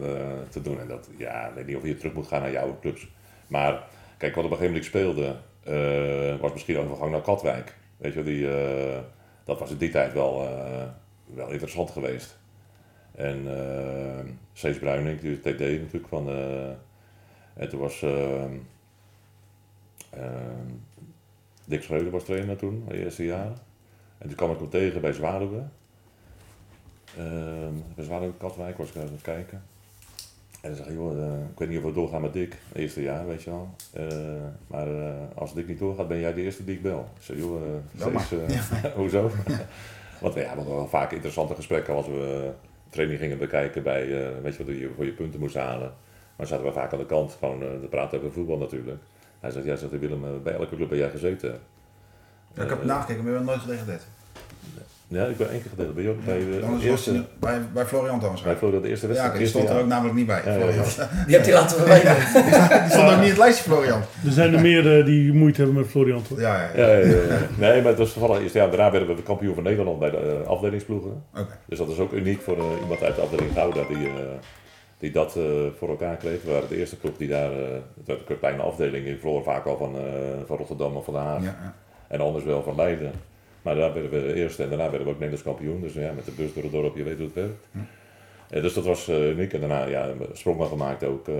[0.48, 0.80] te doen.
[0.80, 3.06] En dat, ja, ik weet niet of je terug moet gaan naar jouw clubs.
[3.46, 3.82] Maar
[4.16, 7.74] kijk, wat op een gegeven moment ik speelde, eh, was misschien overgang naar Katwijk.
[7.96, 8.98] Weet je, wel, die, eh,
[9.44, 10.82] dat was in die tijd wel, eh,
[11.34, 12.36] wel interessant geweest.
[13.14, 16.28] En eh Cees Bruining, die TD natuurlijk van.
[16.28, 16.68] eh,
[17.54, 18.44] en toen was eh,
[21.64, 23.56] Dick Schreuder was trainer toen, de eerste jaren.
[24.18, 25.62] En toen kwam ik hem tegen bij Zwaluwe.
[27.18, 29.62] Ehm bij Zwaluwe Katwijk was ik aan het kijken.
[30.60, 33.02] En dan zeg ik, joh, ik weet niet of we doorgaan met Dick, het eerste
[33.02, 33.68] jaar, weet je wel.
[34.66, 34.86] Maar
[35.34, 37.08] als Dick niet doorgaat, ben jij de eerste die ik bel.
[37.16, 38.02] Ik zeg, joh, eh,
[38.94, 39.30] hoezo?
[40.20, 42.52] Want ja, we hadden wel vaak interessante gesprekken als we
[42.94, 45.92] training gingen bekijken bij, eh, weet je wat je voor je punten moest halen.
[46.36, 48.98] Maar zaten we vaak aan de kant, gewoon eh, te praten over voetbal natuurlijk.
[49.40, 51.60] Hij zegt, jij zegt, Willem, eh, bij elke club ben jij gezeten.
[52.54, 54.06] Ja, ik heb nagekeken, maar we hebben nooit gedegradeerd.
[55.08, 55.94] Ja, ik ben één keer gedeeld.
[55.94, 56.38] Ben je ook bij
[56.72, 58.42] het eerste, bij, bij Florian Thomas.
[58.42, 59.34] bij Florida de eerste Ja, wedstrijd?
[59.34, 60.42] oké, die stond er ook namelijk niet bij.
[60.44, 60.84] Ja, ja, Florian.
[61.26, 62.16] Die hebt hij laten verwijderen.
[62.82, 64.00] Die stond ook niet in het lijstje, Florian.
[64.26, 66.40] Er zijn er meer eh, die moeite hebben met Florian, toch?
[66.40, 66.86] Ja, ja, ja.
[66.86, 67.38] Ja, ja, ja, ja.
[67.58, 68.54] Nee, maar dat is toevallig eerst.
[68.54, 71.22] Ja, daarna werden we de kampioen van Nederland bij de eh, afdelingsploegen.
[71.34, 71.58] Oké.
[71.66, 74.12] Dus dat is ook uniek voor eh, iemand uit de afdeling Gouda die, eh,
[74.98, 75.42] die dat eh,
[75.78, 76.42] voor elkaar kreeg.
[76.42, 77.58] We waren de eerste club die daar, eh
[77.96, 80.02] het werd een kleine afdeling, die verloor vaak al van, eh,
[80.46, 81.42] van Rotterdam of van Den Haag.
[81.42, 81.74] Ja, ja.
[82.08, 83.12] En anders wel van Leiden.
[83.64, 85.80] Maar daar werden we eerst en daarna werden we ook Nederlands kampioen.
[85.80, 87.66] Dus ja, met de bus door het dorp, je weet hoe het werkt.
[88.50, 89.52] Eh, dus dat was eh, uniek.
[89.52, 91.34] En daarna ja, een sprong gemaakt ook eh,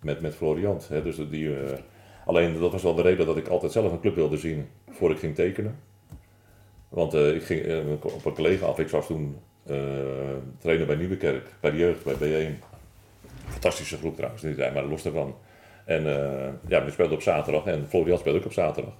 [0.00, 0.88] met, met Floriant.
[0.88, 1.02] Hè.
[1.02, 1.50] Dus die,
[2.26, 5.10] alleen dat was wel de reden dat ik altijd zelf een club wilde zien voor
[5.10, 5.76] ik ging tekenen.
[6.88, 7.66] Want ik ging
[8.00, 8.78] op een collega af.
[8.78, 9.36] Ik was toen
[10.58, 12.64] trainer bij Nieuwekerk, bij de jeugd, bij B1.
[13.46, 15.36] Fantastische groep trouwens, zijn maar los daarvan.
[15.84, 16.02] En
[16.66, 18.94] ja, we speelden op zaterdag en Florian speelde ook op zaterdag.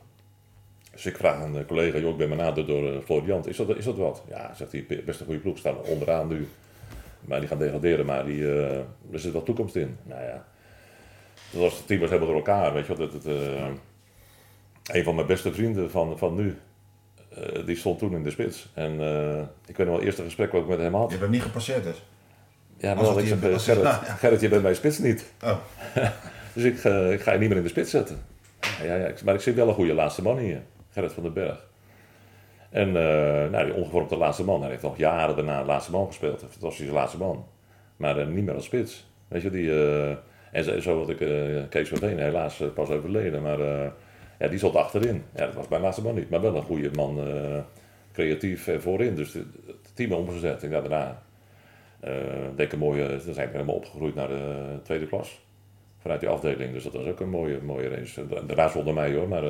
[0.95, 3.77] Dus ik vraag aan een collega, joh, ik ben benaderd door uh, Florian, is dat,
[3.77, 4.23] is dat wat?
[4.29, 6.49] Ja, zegt hij, best een goede ploeg, staan onderaan nu.
[7.21, 8.77] Maar die gaan degraderen, maar die, uh,
[9.13, 9.97] er zit wel toekomst in.
[10.03, 10.45] Nou ja,
[11.51, 13.09] dat was, het team was helemaal door elkaar, weet je wel.
[13.09, 13.67] Dat, dat, uh,
[14.93, 16.59] een van mijn beste vrienden van, van nu,
[17.39, 18.71] uh, die stond toen in de spits.
[18.75, 18.93] En
[19.67, 21.05] ik weet nog wel, het eerste gesprek wat ik met hem had.
[21.05, 22.03] Je hebt hem niet gepasseerd dus?
[22.77, 23.89] Ja, maar ik zeg, Gerrit.
[24.21, 25.33] Gerrit, je bent mijn spits niet.
[25.43, 25.57] Oh.
[26.55, 26.75] dus ik,
[27.13, 28.19] ik ga je niet meer in de spits zetten.
[28.83, 30.63] Ja, ja, maar ik zit wel een goede laatste man hier.
[30.95, 31.67] Gerrit van den Berg.
[32.71, 32.95] En uh,
[33.51, 36.43] nou, die ongevormde laatste man, hij heeft nog jaren daarna de laatste man gespeeld.
[36.43, 37.47] Een fantastische laatste man.
[37.97, 39.07] Maar uh, niet meer als spits.
[39.29, 40.11] Weet je, die, uh,
[40.53, 41.19] en zo, had ik
[41.71, 43.43] Kees van Veen, helaas pas overleden.
[43.43, 43.59] Maar
[44.39, 45.23] ja, die zat achterin.
[45.35, 46.31] Ja, dat was mijn laatste man niet.
[46.31, 47.19] Maar wel een goede man,
[48.13, 49.15] creatief en voorin.
[49.15, 49.47] Dus het
[49.95, 50.61] team omgezet.
[50.61, 51.23] Ja, daarna
[52.57, 55.45] denk ik een mooie, dan zijn we helemaal opgegroeid naar de tweede klas.
[55.99, 56.73] Vanuit die afdeling.
[56.73, 58.27] Dus dat was ook een mooie, mooie race.
[58.47, 59.45] Daarna zonder mij hoor, maar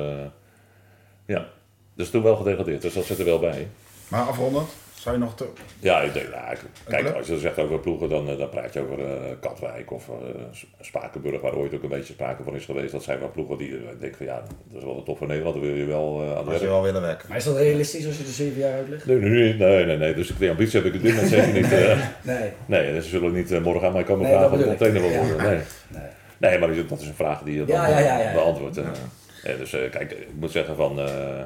[1.25, 1.49] ja,
[1.93, 3.67] dus toen wel gedegradeerd, dus dat zit er wel bij.
[4.07, 4.69] Maar afrondend,
[5.05, 5.45] zou je nog te...
[5.79, 6.55] Ja, ik denk, nou,
[6.87, 9.07] kijk, als je zegt over ploegen, dan, dan praat je over uh,
[9.39, 10.15] Katwijk of uh,
[10.79, 12.91] Spakenburg, waar ooit ook een beetje sprake van is geweest.
[12.91, 15.27] Dat zijn wel ploegen die, ik denk van ja, dat is wel de top van
[15.27, 17.29] Nederland, daar wil je wel uh, aan Als je wel willen werken.
[17.29, 19.05] Maar is dat realistisch als je er zeven jaar uit ligt?
[19.05, 20.13] Nee, nee, nee, nee, nee.
[20.13, 21.69] dus de ambitie heb ik het dit moment zeker niet.
[22.33, 22.51] nee.
[22.65, 25.11] Nee, dus ze zullen niet morgen aan mij komen nee, vragen of ik trainer wil
[25.11, 25.37] worden.
[25.37, 25.59] Nee.
[25.87, 26.01] nee.
[26.37, 28.79] nee, maar dat is een vraag die je dan ja, ja, ja, ja, beantwoordt.
[29.53, 31.43] Dus uh, kijk, ik moet zeggen van, uh,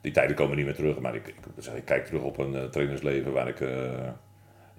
[0.00, 2.52] die tijden komen niet meer terug, maar ik, ik, zeg, ik kijk terug op een
[2.52, 3.60] uh, trainersleven waar ik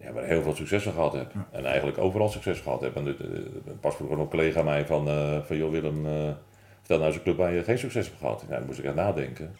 [0.01, 1.31] ja, waar heel veel successen gehad heb.
[1.33, 1.47] Ja.
[1.51, 2.95] En eigenlijk overal succes gehad heb.
[2.95, 3.17] En
[3.79, 5.07] pas vroeger een collega mij van,
[5.45, 6.03] van joh Willem,
[6.77, 8.45] vertel nou eens een club waar je geen succes hebt gehad.
[8.49, 9.55] Ja, dan moest ik aan nadenken.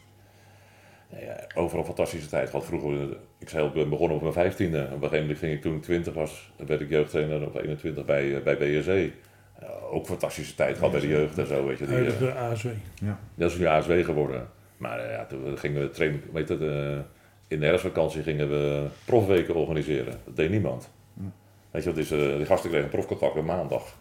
[1.10, 2.66] Ja, overal fantastische tijd gehad.
[2.66, 4.82] Vroeger, ik zei, ben begonnen op mijn vijftiende.
[4.84, 8.06] Op een gegeven moment ging ik toen ik 20 was, werd ik jeugdtrainer op 21
[8.06, 9.12] bij, bij BSE.
[9.60, 11.86] Ja, ook fantastische tijd gehad bij de jeugd en zo, weet je.
[11.86, 12.68] Die, de ASW.
[12.93, 13.20] Ja.
[13.36, 14.47] Dat is nu ASW geworden.
[14.78, 16.99] Maar uh, ja, toen gingen we trainen, weet je, uh,
[17.47, 20.20] in de herfstvakantie gingen we profweken organiseren.
[20.26, 20.89] Dat deed niemand.
[21.14, 21.32] Ja.
[21.72, 23.97] Weet je, dus, uh, die gasten kregen een profcontact op maandag.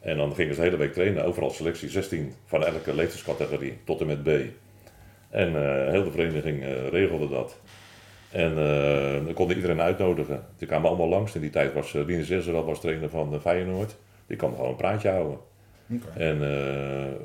[0.00, 4.00] En dan gingen ze de hele week trainen, overal selectie 16 van elke leeftijdscategorie tot
[4.00, 4.28] en met B.
[5.30, 5.48] En
[5.90, 7.60] heel de vereniging regelde dat.
[8.30, 8.54] En
[9.24, 10.44] dan kon iedereen uitnodigen.
[10.56, 11.34] Die kwamen allemaal langs.
[11.34, 13.96] In die tijd was uh, Rinus was trainer van Feyenoord.
[14.28, 15.38] Die kwam gewoon een praatje houden.
[15.94, 16.26] Okay.
[16.26, 16.40] En,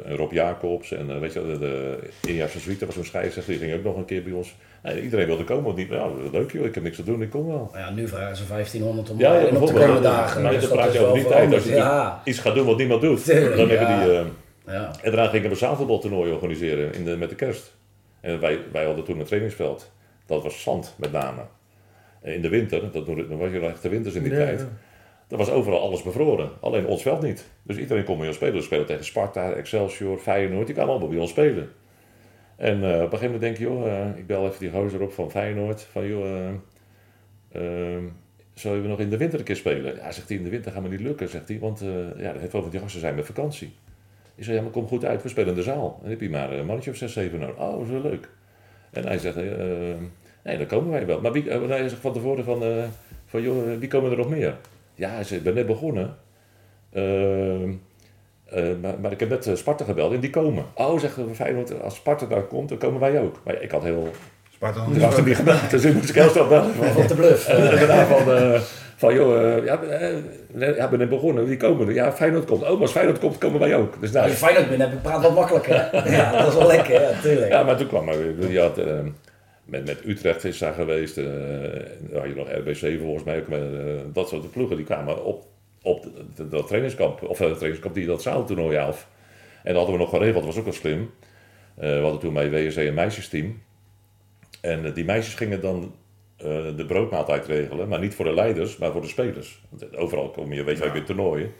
[0.07, 3.61] uh, Rob Jacobs en uh, weet je, de, de Inja Suite was zo'n scheidsrechter, die
[3.61, 4.55] ging ook nog een keer bij ons.
[4.83, 7.29] Nee, iedereen wilde komen, want die, ja, leuk joh, ik heb niks te doen, ik
[7.29, 7.71] kom wel.
[7.73, 10.41] Ja, nu vragen ze 1500 om ja, ja, op de komende dagen.
[10.41, 12.21] Maar dus dan praat je over die tijd, als je ja.
[12.23, 14.07] iets gaat doen wat niemand doet, Tuurlijk, dan hebben die...
[14.13, 14.25] Uh,
[14.65, 14.91] ja.
[15.01, 17.75] En daarna gingen we zaalvoetbaltoernooi organiseren in de, met de kerst.
[18.21, 19.91] En wij, wij hadden toen een trainingsveld,
[20.25, 21.41] dat was zand met name.
[22.21, 24.65] En in de winter, dat, dan was je nog echt de winters in die tijd.
[25.33, 26.49] Er was overal alles bevroren.
[26.59, 27.49] Alleen ons veld niet.
[27.63, 28.53] Dus iedereen kon bij ons spelen.
[28.53, 30.65] We spelen tegen Sparta, Excelsior, Feyenoord.
[30.65, 31.71] Die kwamen allemaal bij ons spelen.
[32.55, 35.01] En uh, op een gegeven moment denk je, joh, uh, ik bel even die gozer
[35.01, 35.81] op van Feyenoord.
[35.81, 36.49] Van joh,
[37.55, 37.97] uh,
[38.53, 39.95] zullen we nog in de winter een keer spelen?
[39.95, 41.59] Ja, zegt hij, in de winter gaat me niet lukken, zegt hij.
[41.59, 41.79] Want
[42.17, 43.73] ja, heel veel van die gasten zijn met vakantie.
[44.35, 45.93] Ik zei, ja, maar kom goed uit, we spelen in de zaal.
[45.95, 47.57] En dan heb je maar een mannetje of zes, zeven nodig.
[47.57, 48.29] Oh, dat wel leuk.
[48.91, 49.35] En hij zegt,
[50.43, 51.21] nee, dan komen wij wel.
[51.21, 52.63] Maar wie, hij zegt van tevoren van,
[53.25, 54.55] van joh, wie komen er nog meer?
[54.95, 56.15] Ja, ik ben net begonnen.
[56.93, 60.65] Uh, uh, maar, maar, ik heb net Sparta gebeld en die komen.
[60.73, 63.41] Oh, zegt Feyenoord, als Sparta daar komt, dan komen wij ook.
[63.43, 64.11] Maar ik had heel...
[64.53, 66.71] Sparta Ik had er niet gebeld, dus ik moest ik heel snel bellen.
[66.95, 67.47] Op de bluff.
[67.47, 68.59] En daarna van, uh,
[68.95, 69.79] van joh, ja,
[70.57, 71.93] ja, ben net begonnen, die komen er.
[71.93, 72.61] Ja, Feyenoord komt.
[72.61, 74.01] Oh, maar als Feyenoord komt, komen wij ook.
[74.01, 75.89] Dus nou, als je Feyenoord bent, heb ik praat wat makkelijker.
[76.11, 77.51] ja, dat is wel lekker, ja, tuurlijk.
[77.51, 78.77] Ja, maar toen kwam er, je had...
[79.65, 81.17] Met, met Utrecht is daar geweest.
[81.17, 81.25] Uh,
[82.13, 83.47] had je nog RBC volgens mij ook.
[83.47, 85.45] Met, uh, dat soort ploegen die kwamen op,
[85.81, 86.07] op
[86.49, 87.21] dat trainingskamp.
[87.21, 89.07] Of het trainingskamp die dat zaaltoernooi af.
[89.63, 91.11] En dat hadden we nog geregeld, dat was ook wel slim.
[91.75, 93.61] Eh, we hadden toen bij WSC een meisjesteam.
[94.61, 95.95] En eh, die meisjes gingen dan
[96.37, 96.45] eh,
[96.75, 99.61] de broodmaaltijd regelen, maar niet voor de leiders, maar voor de spelers.
[99.69, 101.51] Want overal kom je, weet je in toernooien.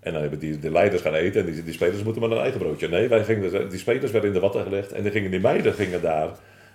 [0.00, 2.38] En dan hebben die, de leiders gaan eten en die, die spelers moeten maar een
[2.38, 2.88] eigen broodje.
[2.88, 5.74] Nee, wij gingen, die spelers werden in de watten gelegd en dan gingen die meiden
[5.74, 6.28] gingen daar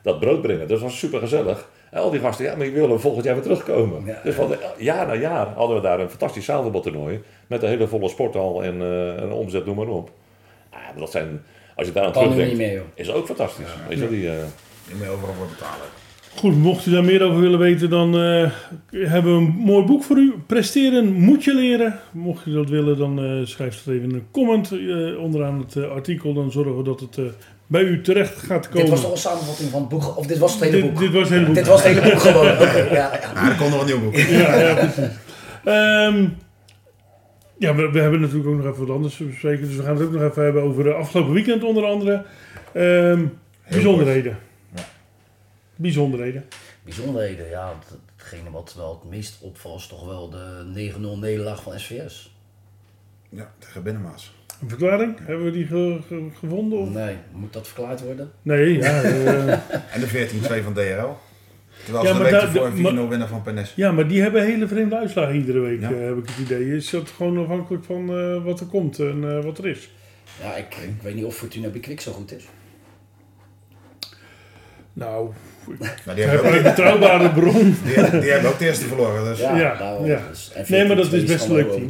[0.04, 0.68] dat brood brengen.
[0.68, 1.70] Dat was super gezellig.
[1.92, 4.06] En al die gasten, ja, maar die willen volgend jaar weer terugkomen.
[4.06, 4.20] Ja.
[4.24, 7.22] Dus van de- jaar na jaar hadden we daar een fantastisch zaalvoetbaltoernooi.
[7.48, 10.12] Met een hele volle sporthal en eh, een omzet, noem maar op.
[10.72, 11.42] Ja, maar dat zijn,
[11.76, 12.82] als je daar aan terugdenkt, joh.
[12.96, 13.66] is ook fantastisch.
[13.90, 14.36] Weet je, die, eh,
[14.88, 15.86] Je moet overal voor betalen.
[16.38, 18.52] Goed, mocht u daar meer over willen weten, dan eh,
[18.92, 20.34] hebben we een mooi boek voor u.
[20.48, 22.00] Presteren moet je leren.
[22.12, 25.76] Mocht u dat willen, dan eh schrijf het even in een comment eh, onderaan het
[25.76, 26.34] eh, artikel.
[26.34, 27.24] Dan zorgen we dat het eh,
[27.68, 28.82] bij u terecht gaat komen.
[28.82, 30.18] Dit was toch een samenvatting van het boek?
[30.18, 31.00] Of dit was het hele dit, boek?
[31.00, 31.56] dit was het hele boek.
[31.56, 32.52] Dit was het hele boek gewoon.
[32.52, 33.20] Oké, ja, ja.
[33.34, 34.16] Ja, er komt nog een nieuw boek.
[34.16, 35.12] Ja, ja, precies.
[35.64, 36.28] Ehm,
[37.58, 39.68] ja, we, we hebben natuurlijk ook nog even wat anders te bespreken.
[39.68, 42.26] Dus we gaan het ook nog even hebben over de afgelopen weekend onder andere.
[42.74, 43.26] Ehm,
[43.70, 44.38] bijzonderheden.
[44.76, 44.82] Ja.
[45.76, 46.46] Bijzonderheden.
[46.84, 47.74] Bijzonderheden, ja.
[47.80, 52.36] het- Hetgene wat wel het meest opvalt is toch wel de 9-0 nederlaag van SVS.
[53.30, 54.34] Ja, tegen Binnenmaas.
[54.64, 55.16] Een verklaring?
[55.22, 56.80] Hebben we die ge- ge- gevonden?
[56.80, 56.90] Of?
[56.90, 58.32] Nee, moet dat verklaard worden?
[58.42, 59.02] Nee, ja.
[59.04, 59.48] eh,
[59.94, 61.18] En de 14-2 van DRL.
[61.84, 63.74] Terwijl Ja, ze de week ervoor een 4-0 maar- winnen van Pernes.
[63.76, 65.92] ja, maar die hebben hele vreemde uitslagen iedere week, Ja.
[65.92, 66.76] eh, heb ik het idee.
[66.76, 69.90] Is dat gewoon afhankelijk van eh, wat er komt en eh, wat er is?
[70.42, 72.44] Ja, ik, ik weet niet of Fortuna Bikwik zo goed is.
[74.94, 75.30] Nou,
[76.06, 77.76] Maar die hebben, heb ook, een betrouwbare bron.
[77.86, 79.24] die, hebben- die hebben ook de eerste verloren.
[79.24, 79.40] Dus.
[79.40, 80.06] Ja, Ja, daarom.
[80.06, 80.22] ja.
[80.30, 81.88] Dus, en Nee, maar dat 14-2 is best leuk team.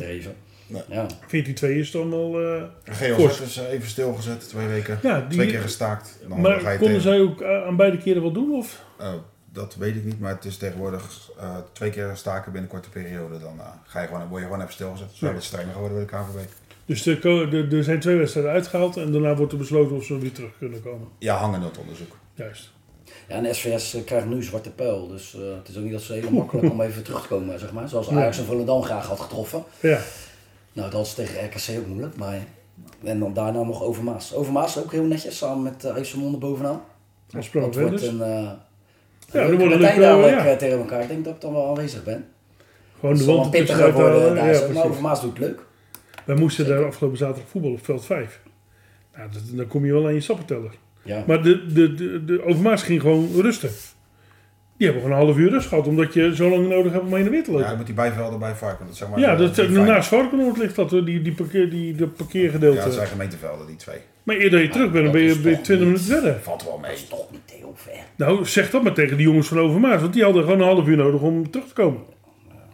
[0.74, 0.84] Nee.
[0.88, 1.08] Ja.
[1.28, 2.42] 14-2 is dan wel...
[2.42, 2.64] eh,
[2.96, 3.42] GLZ Fors.
[3.42, 5.00] is eh, even stilgezet, twee weken.
[5.02, 6.18] Ja, die- Twee keer gestaakt.
[6.22, 8.52] Dan ga maar je konden tegen- zij ook eh, aan beide keren wat doen?
[8.56, 8.84] Of?
[9.00, 9.14] Oh,
[9.52, 12.90] dat weet ik niet, maar het is tegenwoordig eh, twee keer staken binnen een korte
[13.00, 13.40] periode.
[13.40, 15.08] Dan eh, ga je gewoon, word je gewoon even stilgezet.
[15.14, 15.34] Zo Ja.
[15.34, 16.48] wat strenger geworden bij de KVB.
[16.86, 20.32] Dus er er zijn twee wedstrijden uitgehaald en daarna wordt er besloten of ze weer
[20.32, 21.08] terug kunnen komen.
[21.20, 22.16] Ja, hangen dat onderzoek.
[22.34, 22.72] Juist.
[23.28, 25.08] Ja, en SVS eh, krijgt nu zwarte pijl.
[25.08, 27.60] Dus eh, het is ook niet dat ze heel makkelijk om even terug te komen,
[27.60, 27.90] zeg maar.
[27.90, 28.16] Zoals Ja.
[28.16, 29.64] Ajax en Volendam graag had getroffen.
[29.80, 30.00] Ja,
[30.74, 32.40] Nou, dat is tegen RKC ook moeilijk, maar...
[33.04, 34.34] En dan daarna nog Overmaas.
[34.34, 36.82] Overmaas ook heel netjes, samen met uh, IJsselmonde bovenaan.
[37.36, 38.22] als Dat wordt een...
[38.22, 38.52] eh
[39.32, 40.46] Ja, dan het partij leuk, dadelijk ja.
[40.46, 41.02] eh, tegen elkaar.
[41.02, 42.26] Ik denk dat ik dan wel aanwezig ben.
[43.00, 44.70] Gewoon de wand pittiger worden daar Ja, zo.
[44.72, 44.86] Maar.
[44.86, 45.66] Overmaas doet het leuk.
[46.26, 48.42] Wij moesten daar afgelopen zaterdag voetballen op veld 5.
[49.16, 50.76] Nou, dat- dan kom je wel aan je sappenteller.
[51.04, 51.24] Ja.
[51.28, 53.70] Maar de, de, de, de Overmaas ging gewoon rusten.
[54.78, 57.14] Die hebben gewoon een half uur rust gehad, omdat je zo lang nodig hebt om
[57.16, 57.68] heen en weer te Ja, lopen.
[57.70, 58.86] dan moet die bijvelden bij Varken.
[58.86, 61.96] Dat zeg maar, Ja, eh, dat, naast Varkenoord ligt dat, hoor, die, die, parkeer, die
[61.96, 62.78] de parkeergedeelte.
[62.78, 63.98] Ja, dat zijn gemeentevelden, die twee.
[64.24, 65.96] Maar eerder je terug bent, dan ben je, dat is ben je toch 20 niet-
[65.98, 66.40] minuten verder.
[66.44, 66.90] Valt wel mee.
[66.92, 67.94] Dat is toch niet heel ver.
[68.16, 70.88] Nou, zeg dat maar tegen die jongens van Overmaas, want die hadden gewoon een half
[70.88, 72.02] uur nodig om terug te komen.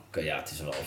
[0.07, 0.71] Oké, ja, het is wel...
[0.71, 0.77] eh,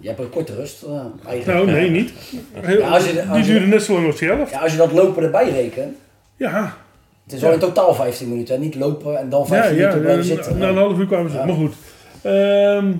[0.00, 1.04] je hebt een korte rust, eh.
[1.46, 2.12] Nou, nee, niet.
[2.52, 4.50] Heel- Ja, als je- als die duurde net zo lang als die helft.
[4.50, 5.96] Ja, als je dat lopen erbij rekent...
[6.36, 6.76] Ja,
[7.24, 8.54] Het is wel in totaal 15 minuten.
[8.54, 8.60] hè.
[8.60, 10.58] Niet lopen en dan ja, 15 ja minuten blijven na, zitten.
[10.58, 11.36] na een half uur kwamen ze.
[11.36, 11.44] Ja.
[11.44, 11.74] Maar goed.
[12.22, 12.92] Ehm,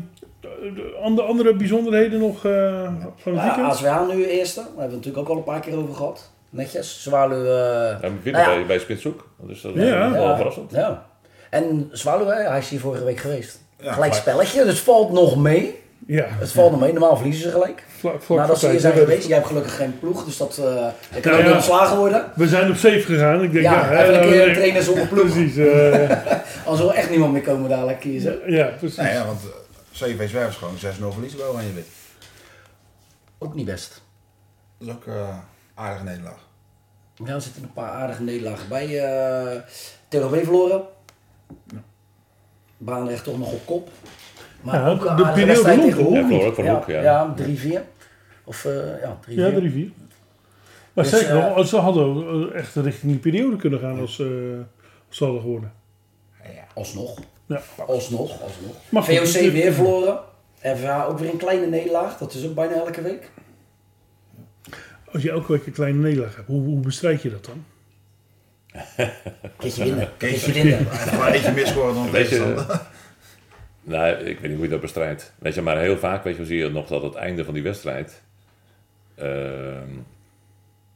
[0.74, 2.82] de andere, andere bijzonderheden nog eh,
[3.16, 3.66] van het weekend?
[3.66, 4.54] ASWH nu eerste.
[4.60, 6.30] Daar hebben we het natuurlijk ook al een paar keer over gehad.
[6.50, 7.02] Netjes.
[7.02, 7.44] Zwaluw...
[7.44, 8.56] eh, Ja, winnen Nou ja.
[8.56, 9.28] bij, bij Spitshoek.
[9.40, 10.10] Dus dat is Ja.
[10.10, 10.70] wel ja, verrassend.
[10.70, 11.06] Ja.
[11.50, 13.60] En Zwaluw, hè, hij is hier vorige week geweest.
[13.78, 14.14] Ja, gelijk gelijk.
[14.14, 15.82] spelletje, dus valt nog mee.
[16.06, 16.92] Ja, Het valt nog mee.
[16.92, 17.84] Normaal verliezen ze gelijk.
[17.98, 19.26] vlak, vlak Nadat ze hier zijn geweest.
[19.26, 20.64] Jij hebt gelukkig geen ploeg, dus dat uh,
[21.14, 21.54] je kan Nou ook ja.
[21.54, 22.30] ontslagen worden.
[22.34, 23.42] We zijn op safe gegaan.
[23.42, 25.22] Ik denk, ja, Ja, hè, even een keer trainer zonder ploeg.
[25.32, 25.56] Precies.
[25.56, 26.10] eh,
[26.66, 28.38] Anders wil echt niemand meer komen dadelijk kiezen.
[28.52, 28.96] ja, precies.
[28.96, 29.48] Nee, ja, want eh,
[30.08, 31.86] CV Zwerf is gewoon 6-0 verliezen bij Oranje Wit.
[33.38, 34.02] Ook niet best.
[34.78, 35.38] Dat is ook eh
[35.74, 36.38] aardige nederlaag.
[37.24, 39.04] Ja, er zitten een paar aardige nederlagen bij.
[39.04, 39.60] eh
[40.08, 40.82] TLB verloren.
[42.76, 43.88] Baanrecht toch nog op kop.
[44.64, 46.02] Maar Ja, ook de periode tegen.
[46.02, 46.30] Hoek.
[46.30, 47.02] Ja, ook ja, Hoek, ja.
[47.02, 47.80] Ja, 3-4.
[48.44, 49.32] Of eh, ja, 3-4.
[49.34, 50.04] Ja, 3-4.
[50.94, 54.00] Maar Dus, zeker eh, nog, als ze hadden eh, echt richting die periode kunnen gaan
[54.00, 54.26] als, eh,
[55.08, 55.72] als ze hadden gewonnen.
[56.74, 57.18] Alsnog.
[57.46, 57.62] Ja.
[57.86, 58.74] Alsnog, alsnog.
[58.88, 60.18] Maar goed, VOC weer verloren.
[60.60, 62.18] FH ook weer een kleine nederlaag.
[62.18, 63.30] Dat is ook bijna elke week.
[65.12, 67.64] Als je elke week een kleine nederlaag hebt, hoe, hoe bestrijd je dat dan?
[69.58, 70.08] Keertje winnen.
[70.16, 70.86] Keertje winnen.
[71.18, 72.64] Maar eentje meer scoren dan Weet je.
[73.84, 75.34] Nou, ik weet niet hoe je dat bestrijdt.
[75.38, 77.62] Weet je, maar heel vaak weet je, zie je nog dat het einde van die
[77.62, 78.22] wedstrijd
[79.14, 79.90] ehm,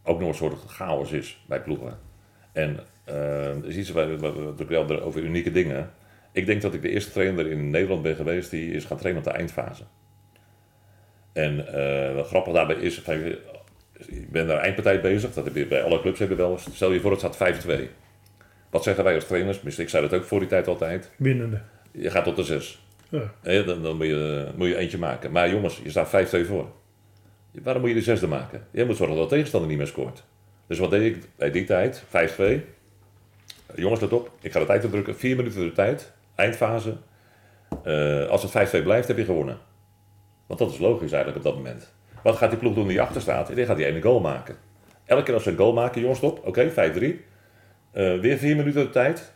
[0.03, 1.99] ook nog een soort chaos is bij ploegen.
[2.53, 5.91] En er is iets we over unieke dingen.
[6.32, 9.22] Ik denk dat ik de eerste trainer in Nederland ben geweest die is gaan trainen
[9.22, 9.82] op de eindfase.
[11.32, 11.57] En
[12.14, 13.03] wat grappig daarbij is,
[14.07, 16.59] ik ben daar eindpartij bezig, dat heb je bij alle clubs hebben wel.
[16.59, 17.89] Stel je voor het staat 5-2.
[18.70, 19.78] Wat zeggen wij als trainers?
[19.78, 21.11] Ik zei dat ook voor die tijd altijd.
[21.16, 21.61] Winnende.
[21.91, 22.82] Je gaat tot de 6.
[23.09, 23.62] Ja.
[23.62, 25.32] Dan dan moet, je, moet je eentje maken.
[25.32, 26.66] Maar jongens, je staat 5-2 voor.
[27.62, 28.66] Waarom moet je de zesde maken?
[28.70, 30.24] Je moet zorgen dat de tegenstander niet meer scoort.
[30.66, 32.03] Dus wat deed ik bij die tijd?
[32.05, 32.61] 5-2.
[33.74, 34.30] Jongens, let op.
[34.41, 35.16] Ik ga de tijd opdrukken.
[35.16, 36.12] 4 minuten de tijd.
[36.34, 36.97] Eindfase.
[37.82, 39.59] Eh, als het 5-2 blijft, heb je gewonnen.
[40.47, 41.93] Want dat is logisch eigenlijk op dat moment.
[42.22, 43.55] Wat gaat die ploeg doen die achter staat?
[43.55, 44.57] Die gaat die ene goal maken.
[45.05, 46.47] Elke keer als ze een goal maken, jongens, stop.
[46.47, 47.24] Oké, 5-3.
[47.93, 49.32] Eh, weer 4 minuten de tijd.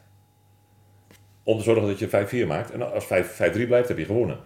[1.44, 2.70] Om te zorgen dat je 5-4 maakt.
[2.70, 4.38] En als 5-3 blijft, heb je gewonnen.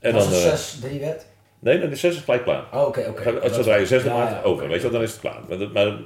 [0.00, 1.26] En Als dan, het eh, 6-3 werd?
[1.58, 2.64] nee, dan is 6 is gelijk klaar.
[2.72, 3.40] Oh, oké, oké.
[3.40, 4.68] Als zodra je 6 Ja, maakt, ja, over.
[4.68, 5.40] Weet je wel, dan is het klaar.
[5.48, 5.96] Maar, maar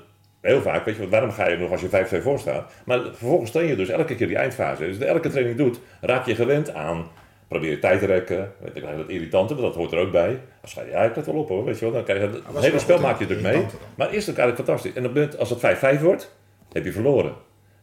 [0.40, 1.88] heel vaak, weet je, waarom ga je nog als je
[2.20, 2.72] 5-2 voor staat?
[2.84, 4.86] Maar vervolgens train je dus elke keer die eindfase.
[4.86, 7.06] Dus elke training doet, raak je gewend aan.
[7.48, 8.52] Probeer je tijd te rekken.
[8.58, 10.40] Weet je dat irritante, maar dat hoort er ook bij.
[10.64, 11.64] Ga je, ja, ik let wel op hoor.
[11.64, 13.62] Weet je wel, dan krijg je het, hele spel maak je natuurlijk mee.
[13.62, 13.70] Dan.
[13.94, 14.92] Maar eerst eigenlijk fantastisch.
[14.92, 16.34] En op het moment, als het 5-5 wordt,
[16.72, 17.34] heb je verloren.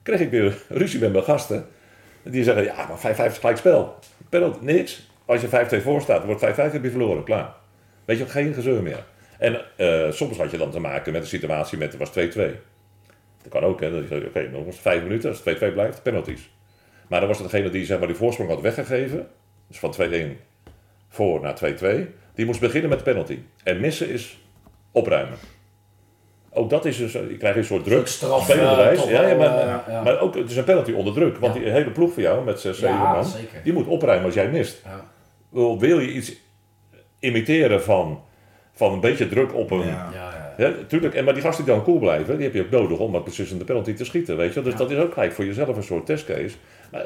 [0.10, 1.68] Kreeg ik weer ruzie met mijn gasten.
[2.24, 4.00] Die zeggen, ja, maar 5-5 is gelijk spel.
[4.30, 5.10] Penalty, niks.
[5.26, 7.24] Als je 5-2 voor staat, wordt 5-5, heb je verloren.
[7.24, 7.54] Klaar.
[8.06, 9.04] Weet je, geen gezeur meer.
[9.38, 12.42] En eh, soms had je dan te maken met een situatie met, het was 2-2.
[13.42, 13.92] Dat kan ook, hè.
[13.92, 16.52] Dat je zegt, Oké, nog eens 5 minuten, als het 2-2 blijft, penalties.
[17.08, 19.28] Maar dan was degene die zeg maar, die voorsprong had weggegeven.
[19.68, 20.06] Dus van 2-1
[21.10, 21.86] voor naar 2-2.
[22.34, 23.40] Die moest beginnen met penalty.
[23.64, 24.40] En missen is
[24.92, 25.38] opruimen.
[26.54, 28.08] Ook dat is dus, je krijgt een soort druk.
[28.08, 29.06] Straf, spelerwijs.
[29.06, 30.02] eh, ja, ja, maar, eh, ja.
[30.04, 31.38] maar ook, het is een penalty onder druk.
[31.38, 31.60] Want Ja.
[31.62, 33.62] die hele ploeg van jou, met 6, 7 Ja, man, zeker.
[33.64, 34.82] die moet opruimen als jij mist.
[34.86, 35.02] Ja.
[35.50, 36.34] Wil, wil je iets
[37.20, 38.22] imiteren van,
[38.74, 39.84] van een beetje druk op een...
[40.60, 40.74] Ja.
[40.88, 41.14] Tuurlijk.
[41.14, 43.58] En, maar die gasten die dan cool blijven, die heb je ook nodig om precies
[43.58, 44.38] de penalty te schieten.
[44.38, 44.62] Weet je?
[44.62, 46.56] Dus dat is ook gelijk voor jezelf een soort testcase.
[46.92, 47.06] Maar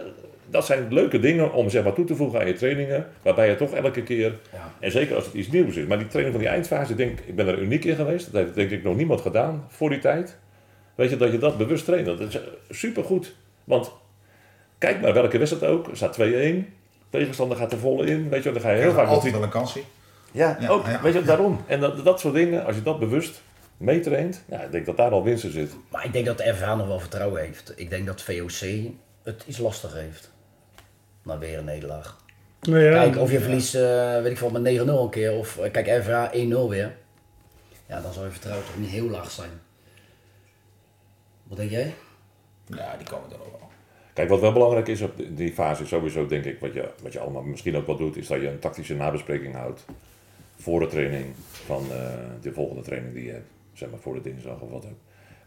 [0.49, 3.55] dat zijn leuke dingen om zeg maar, toe te voegen aan je trainingen, waarbij je
[3.55, 4.73] toch elke keer, Ja.
[4.79, 7.19] en zeker als het iets nieuws is, maar die training van die eindfase, ik denk,
[7.19, 8.31] ik ben er uniek in geweest.
[8.31, 10.37] Dat heeft denk ik nog niemand gedaan voor die tijd.
[10.95, 12.05] Weet je, dat je dat bewust traint.
[12.05, 12.39] Dat is
[12.69, 13.35] supergoed.
[13.63, 13.91] Want
[14.77, 16.73] kijk maar welke wedstrijd ook, er staat 2-1.
[17.09, 18.29] Tegenstander gaat er vol in.
[18.29, 19.79] Weet je, wel, dan ga je heel vaak altijd wel een kansje.
[20.33, 20.85] Ja, Ja, ook.
[20.85, 21.01] ja.
[21.01, 21.63] Weet je, daarom.
[21.67, 23.41] En dat, dat soort dingen, als je dat bewust
[23.77, 25.75] meetraint, ja, ik denk dat daar al winst in zit.
[25.89, 27.73] Maar ik denk dat de FH nog wel vertrouwen heeft.
[27.75, 28.91] Ik denk dat VOC
[29.23, 30.31] het iets lastiger heeft.
[31.23, 32.21] Na weer een nederlaag.
[32.61, 35.31] Nou ja, Kijk, of je verliest, eh, weet ik veel, met 9-0 een keer.
[35.33, 36.95] Of eh, kijk, FH 1-0 weer.
[37.87, 39.49] Ja, dan zou je vertrouwen toch niet heel laag zijn.
[41.43, 41.93] Wat denk jij?
[42.65, 43.69] Ja, die komen er ook wel.
[44.13, 47.13] Kijk, wat wel belangrijk is op die- die fase, sowieso denk ik, wat je, wat
[47.13, 49.85] je allemaal misschien ook wel doet, is dat je een tactische nabespreking houdt.
[50.63, 51.25] Voor de training
[51.65, 51.97] van eh,
[52.41, 53.47] de volgende training die je hebt.
[53.73, 54.97] Zeg maar voor de dinsdag of wat ook.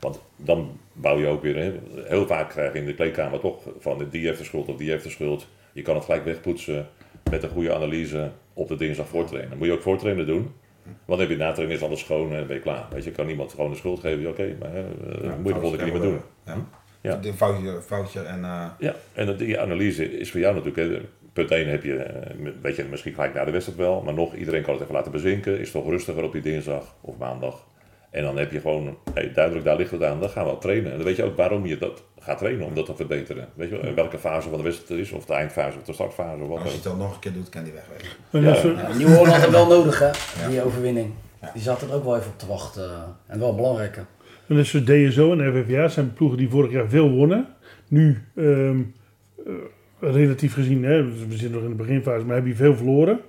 [0.01, 1.73] Want dan bouw je ook weer, hè,
[2.05, 4.91] heel vaak krijg je in de kleedkamer toch van die heeft de schuld of die
[4.91, 5.49] heeft de schuld.
[5.73, 6.89] Je kan het gelijk wegpoetsen
[7.31, 9.59] met een goede analyse op de dinsdag voortrainen.
[9.59, 10.51] Moet je ook voortrainen doen.
[10.83, 12.87] Want dan heb je na training is alles schoon en ben je klaar.
[12.91, 14.27] Weet je, kan niemand gewoon de schuld geven.
[14.29, 16.21] Oké, maar hè, eh, moet je de volgende keer niet meer doen.
[16.45, 16.67] Ja.
[17.01, 17.19] Ja.
[17.23, 18.45] Een foutje, foutje en...
[18.45, 20.89] eh, Ja, en die analyse is voor jou natuurlijk.
[20.93, 21.01] Hè,
[21.37, 22.32] punt 1 heb je, eh,
[22.62, 25.12] weet je, misschien gelijk na de wedstrijd wel, maar nog, iedereen kan het even laten
[25.12, 25.59] bezinken.
[25.61, 27.66] Is toch rustiger op die dinsdag of maandag.
[28.11, 30.59] En dan heb je gewoon, hey, duidelijk, daar ligt het aan, dan gaan we al
[30.59, 30.91] trainen.
[30.91, 33.49] En dan weet je ook waarom je dat gaat trainen, om dat te verbeteren.
[33.55, 36.43] Weet je welke fase van de wedstrijd het is, of de eindfase of de startfase
[36.43, 38.16] of wat als je het dan nog een keer doet, kan die wegwezen.
[38.32, 38.51] en Ja.
[38.51, 40.11] als we- Ja, Nieuw Holland had wel nodig, hè?
[40.49, 41.11] Die overwinning.
[41.41, 41.51] Ja.
[41.53, 42.91] Die zaten er ook wel even op te wachten.
[43.26, 43.97] En wel belangrijk.
[43.97, 44.03] hè.
[44.49, 47.47] En dus DSO en FFA zijn ploegen die vorig jaar veel wonnen.
[47.89, 48.80] Nu, ehm,
[49.47, 49.53] eh,
[49.99, 53.21] relatief gezien, hè, we zitten nog in de beginfase, maar hebben die veel verloren.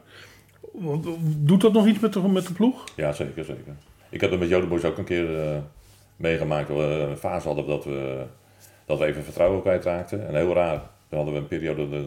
[1.38, 2.84] Doet dat nog iets met de, met de ploeg?
[2.96, 3.74] Ja, zeker, zeker.
[4.10, 5.58] Ik heb het met Jodenboys ook een keer eh,
[6.16, 6.68] meegemaakt.
[6.68, 8.24] Dat we een fase hadden dat we,
[8.86, 10.28] dat we even vertrouwen kwijtraakten.
[10.28, 12.06] En heel raar, dan hadden we een periode, de,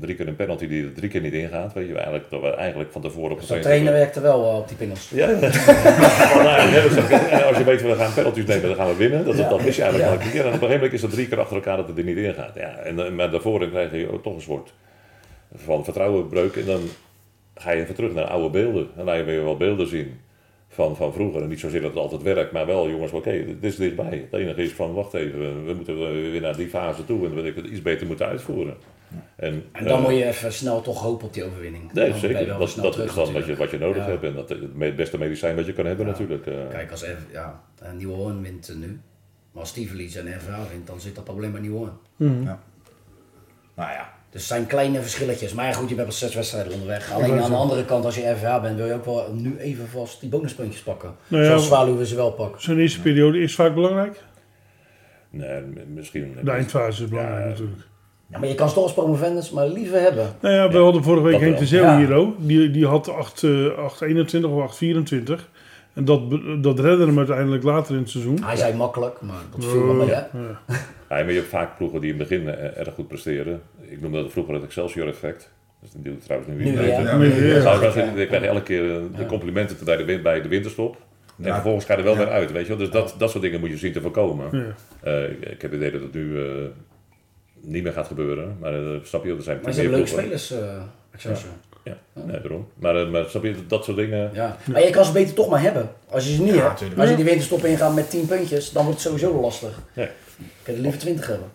[0.00, 1.72] drie keer een penalty die er drie keer niet ingaat.
[1.72, 4.56] Weet je, eigenlijk, dat we eigenlijk van tevoren op Dus dat trainer werkte wel eh,
[4.58, 5.10] op die pingels.
[5.10, 5.38] Ja, ja.
[5.40, 9.24] Maar nou, ja, ook- als je weet, we gaan penalties nemen, dan gaan we winnen.
[9.24, 10.40] Dat, dat, dat mis je eigenlijk elke keer.
[10.40, 12.16] En op een gegeven moment is dat drie keer achter elkaar dat het er niet
[12.16, 12.54] in gaat.
[12.54, 14.72] Ja, en, eh, maar daarvoor krijg je ook toch een soort
[15.54, 16.56] van vertrouwenbreuk.
[16.56, 16.80] En dan
[17.54, 18.82] ga je even terug naar oude beelden.
[18.82, 20.20] En dan laat je weer wel beelden zien
[20.74, 21.42] van, van vroeger.
[21.42, 24.26] En niet zozeer dat het altijd werkt, maar wel jongens, oké, dit is dichtbij.
[24.30, 25.96] Het enige is van, wacht even, we- moeten
[26.30, 27.26] weer naar die fase toe.
[27.26, 28.76] En dat ik het iets beter moeten uitvoeren.
[29.36, 31.92] En, En dan eh, moet je even snel toch hopen op die overwinning.
[31.92, 32.46] Nee, Dan zeker.
[32.46, 34.10] Dat, dat terug is dan wat je, wat je nodig Ja.
[34.10, 34.22] hebt.
[34.24, 36.10] En dat het beste medicijn wat je kan hebben Ja.
[36.12, 36.46] natuurlijk.
[36.46, 36.54] eh.
[36.70, 39.00] Kijk, als F, ja, eh, Nieuw Hoorn wint nu.
[39.52, 41.92] Maar als die verliest en FH wint, dan zit dat probleem bij Nieuw Hoorn.
[43.76, 45.52] Nou ja, Dus het zijn kleine verschilletjes.
[45.52, 47.12] Maar ja, goed, je bent al zes wedstrijden onderweg.
[47.12, 49.88] Alleen aan de andere kant, als je FH bent, wil je ook wel nu even
[49.88, 51.14] vast die bonuspuntjes pakken.
[51.28, 52.62] Nou ja, Zoals Zwaluwe ze wel pakken.
[52.62, 54.22] Zo'n eerste periode is vaak belangrijk.
[55.30, 55.60] Nee,
[55.94, 56.36] misschien.
[56.44, 57.78] De eindfase is belangrijk Ja, natuurlijk.
[58.30, 60.26] Ja, maar je kan ze toch als promovendus maar liever hebben.
[60.40, 61.98] Nou ja, we Ja, hadden vorige week Henk de Zeeuw Ja.
[61.98, 62.34] hier ook.
[62.38, 65.48] Die, die had 8, eh, 821 of 824.
[65.92, 66.20] En dat,
[66.62, 68.38] dat redde hem uiteindelijk later in het seizoen.
[68.42, 70.22] Hij zei makkelijk, maar dat viel wel mee, hè?
[71.08, 73.62] Ja, maar je hebt vaak ploegen die in het begin eh, erg goed presteren.
[73.94, 75.50] Ik noemde dat vroeger het Excelsior effect.
[75.80, 76.72] Dat is natuurlijk trouwens nu weer.
[76.72, 76.82] ja.
[76.82, 78.14] Ja, ja.
[78.14, 80.96] Dan krijg elke keer eh, de complimenten bij de, win- bij de winterstop.
[81.38, 81.52] En Ja.
[81.54, 82.18] vervolgens ga je er wel Ja.
[82.18, 82.76] weer uit, weet je wel.
[82.78, 84.48] Dus dat, dat soort dingen moet je zien te voorkomen.
[85.02, 85.10] Ja.
[85.10, 86.52] Eh, ik ik heb het idee dat het nu eh,
[87.60, 88.56] niet meer gaat gebeuren.
[88.60, 90.82] Maar uh, snap je, er zijn Maar ze meer hebben leuke spelers, eh
[91.12, 91.52] Excelsior.
[91.84, 92.68] Ja, nee, daarom.
[92.74, 94.30] Maar, maar snap je, dat soort dingen...
[94.32, 94.56] Ja.
[94.72, 95.90] Maar je kan ze beter toch maar hebben.
[96.10, 98.84] Als je ze niet Ja, hebt, als je die winterstop ingaat met 10 puntjes, dan
[98.84, 99.78] wordt het sowieso lastig.
[99.94, 100.06] Nee.
[100.38, 101.48] Ik kan er liever 20 hebben.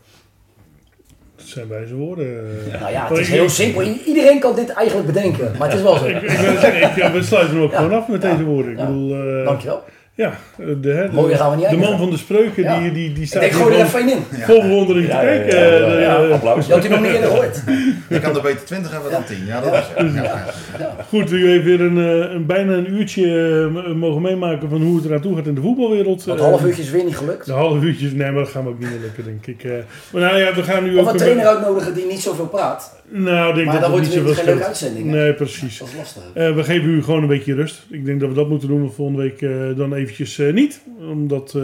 [1.49, 2.43] Zijn wijze woorden.
[2.79, 3.81] Nou ja, het is ik- heel simpel.
[4.05, 6.05] Iedereen kan dit eigenlijk bedenken, maar het is wel zo.
[6.15, 6.29] Ik wil
[6.59, 7.77] zeggen, ik, ja, we sluiten hem ook Ja.
[7.77, 8.31] gewoon af met Ja.
[8.31, 8.71] deze woorden.
[8.71, 8.85] Ik Ja.
[8.85, 9.83] bedoel, eh, Dankjewel.
[10.23, 10.33] Ja,
[10.81, 12.79] de, gaan we niet de man van de spreuken, Ja.
[12.79, 14.17] die, die, die Ik staat gooi er even in.
[14.31, 15.59] vol bewondering te Ja, ja, ja, kijken.
[15.59, 16.65] ja, Eh, ja, eh, applaus.
[16.67, 17.61] Je had die nog niet eerder gehoord.
[18.09, 19.45] Je kan er beter 20 hebben dan 10.
[19.45, 20.13] Ja, dat is het.
[20.13, 20.23] Ja,
[20.79, 20.95] ja.
[21.07, 23.25] Goed, u heeft weer een, eh, een, bijna een uurtje
[23.85, 26.23] eh, mogen meemaken van hoe het eraan toe gaat in de voetbalwereld.
[26.25, 27.45] Want Eh, half uurtje is weer niet gelukt.
[27.45, 29.63] De half uurtjes, nee, maar dat gaan we ook niet meer lukken, denk ik.
[29.63, 29.71] Eh,
[30.11, 31.11] maar nou ja, we gaan nu Of ook...
[31.11, 32.97] een- trainer uitnodigen die niet zoveel praat.
[33.11, 35.11] Nou, ik denk Maar dat dan wordt niet het geen leuke uitzending.
[35.11, 35.17] hè?
[35.17, 35.77] Nee, precies.
[35.77, 36.23] Dat is lastig.
[36.33, 37.85] Eh, we geven u gewoon een beetje rust.
[37.89, 40.81] Ik denk dat we dat moeten doen volgende week eh, dan eventjes eh, niet.
[40.99, 41.57] Omdat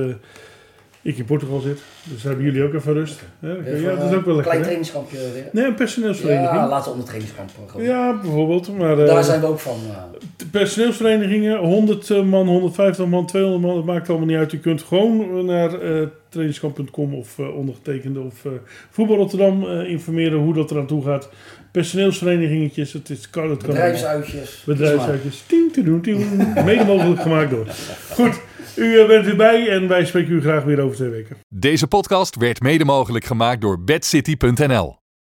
[1.06, 1.80] ik in Portugal zit.
[2.04, 3.20] Dus hebben jullie ook even rust.
[3.40, 4.42] Ja, ja, dat is eh, ook wel een lekker.
[4.44, 4.64] klein hè?
[4.64, 5.50] trainingskampje weer.
[5.52, 6.50] Nee, een personeelsvereniging.
[6.52, 8.22] Ja, Ja, laten we onder trainingskamp eh, gaan.
[8.22, 8.78] bijvoorbeeld.
[8.78, 9.78] Maar eh, Daar zijn we ook van.
[9.92, 10.46] eh.
[10.52, 14.54] personeelsverenigingen, 100 man, 150 man, 200 man, dat maakt allemaal niet uit.
[14.54, 18.52] U kunt gewoon naar eh trainingskamp.com of eh, ondergetekende of eh
[18.90, 21.30] Voetbal Rotterdam eh, informeren hoe dat eraan toe gaat.
[21.72, 24.64] Personeelsverenigingetjes, het is kan, het kan bedrijfsuitjes.
[24.66, 25.44] Bedrijfsuitjes.
[25.48, 26.28] Tien, te doen, tien.
[26.66, 27.66] Mede mogelijk gemaakt door.
[28.18, 28.40] Goed,
[28.76, 31.38] u eh, bent erbij en wij spreken u graag weer over twee weken.
[31.48, 35.05] Deze podcast werd mede mogelijk gemaakt door bedcity.nl.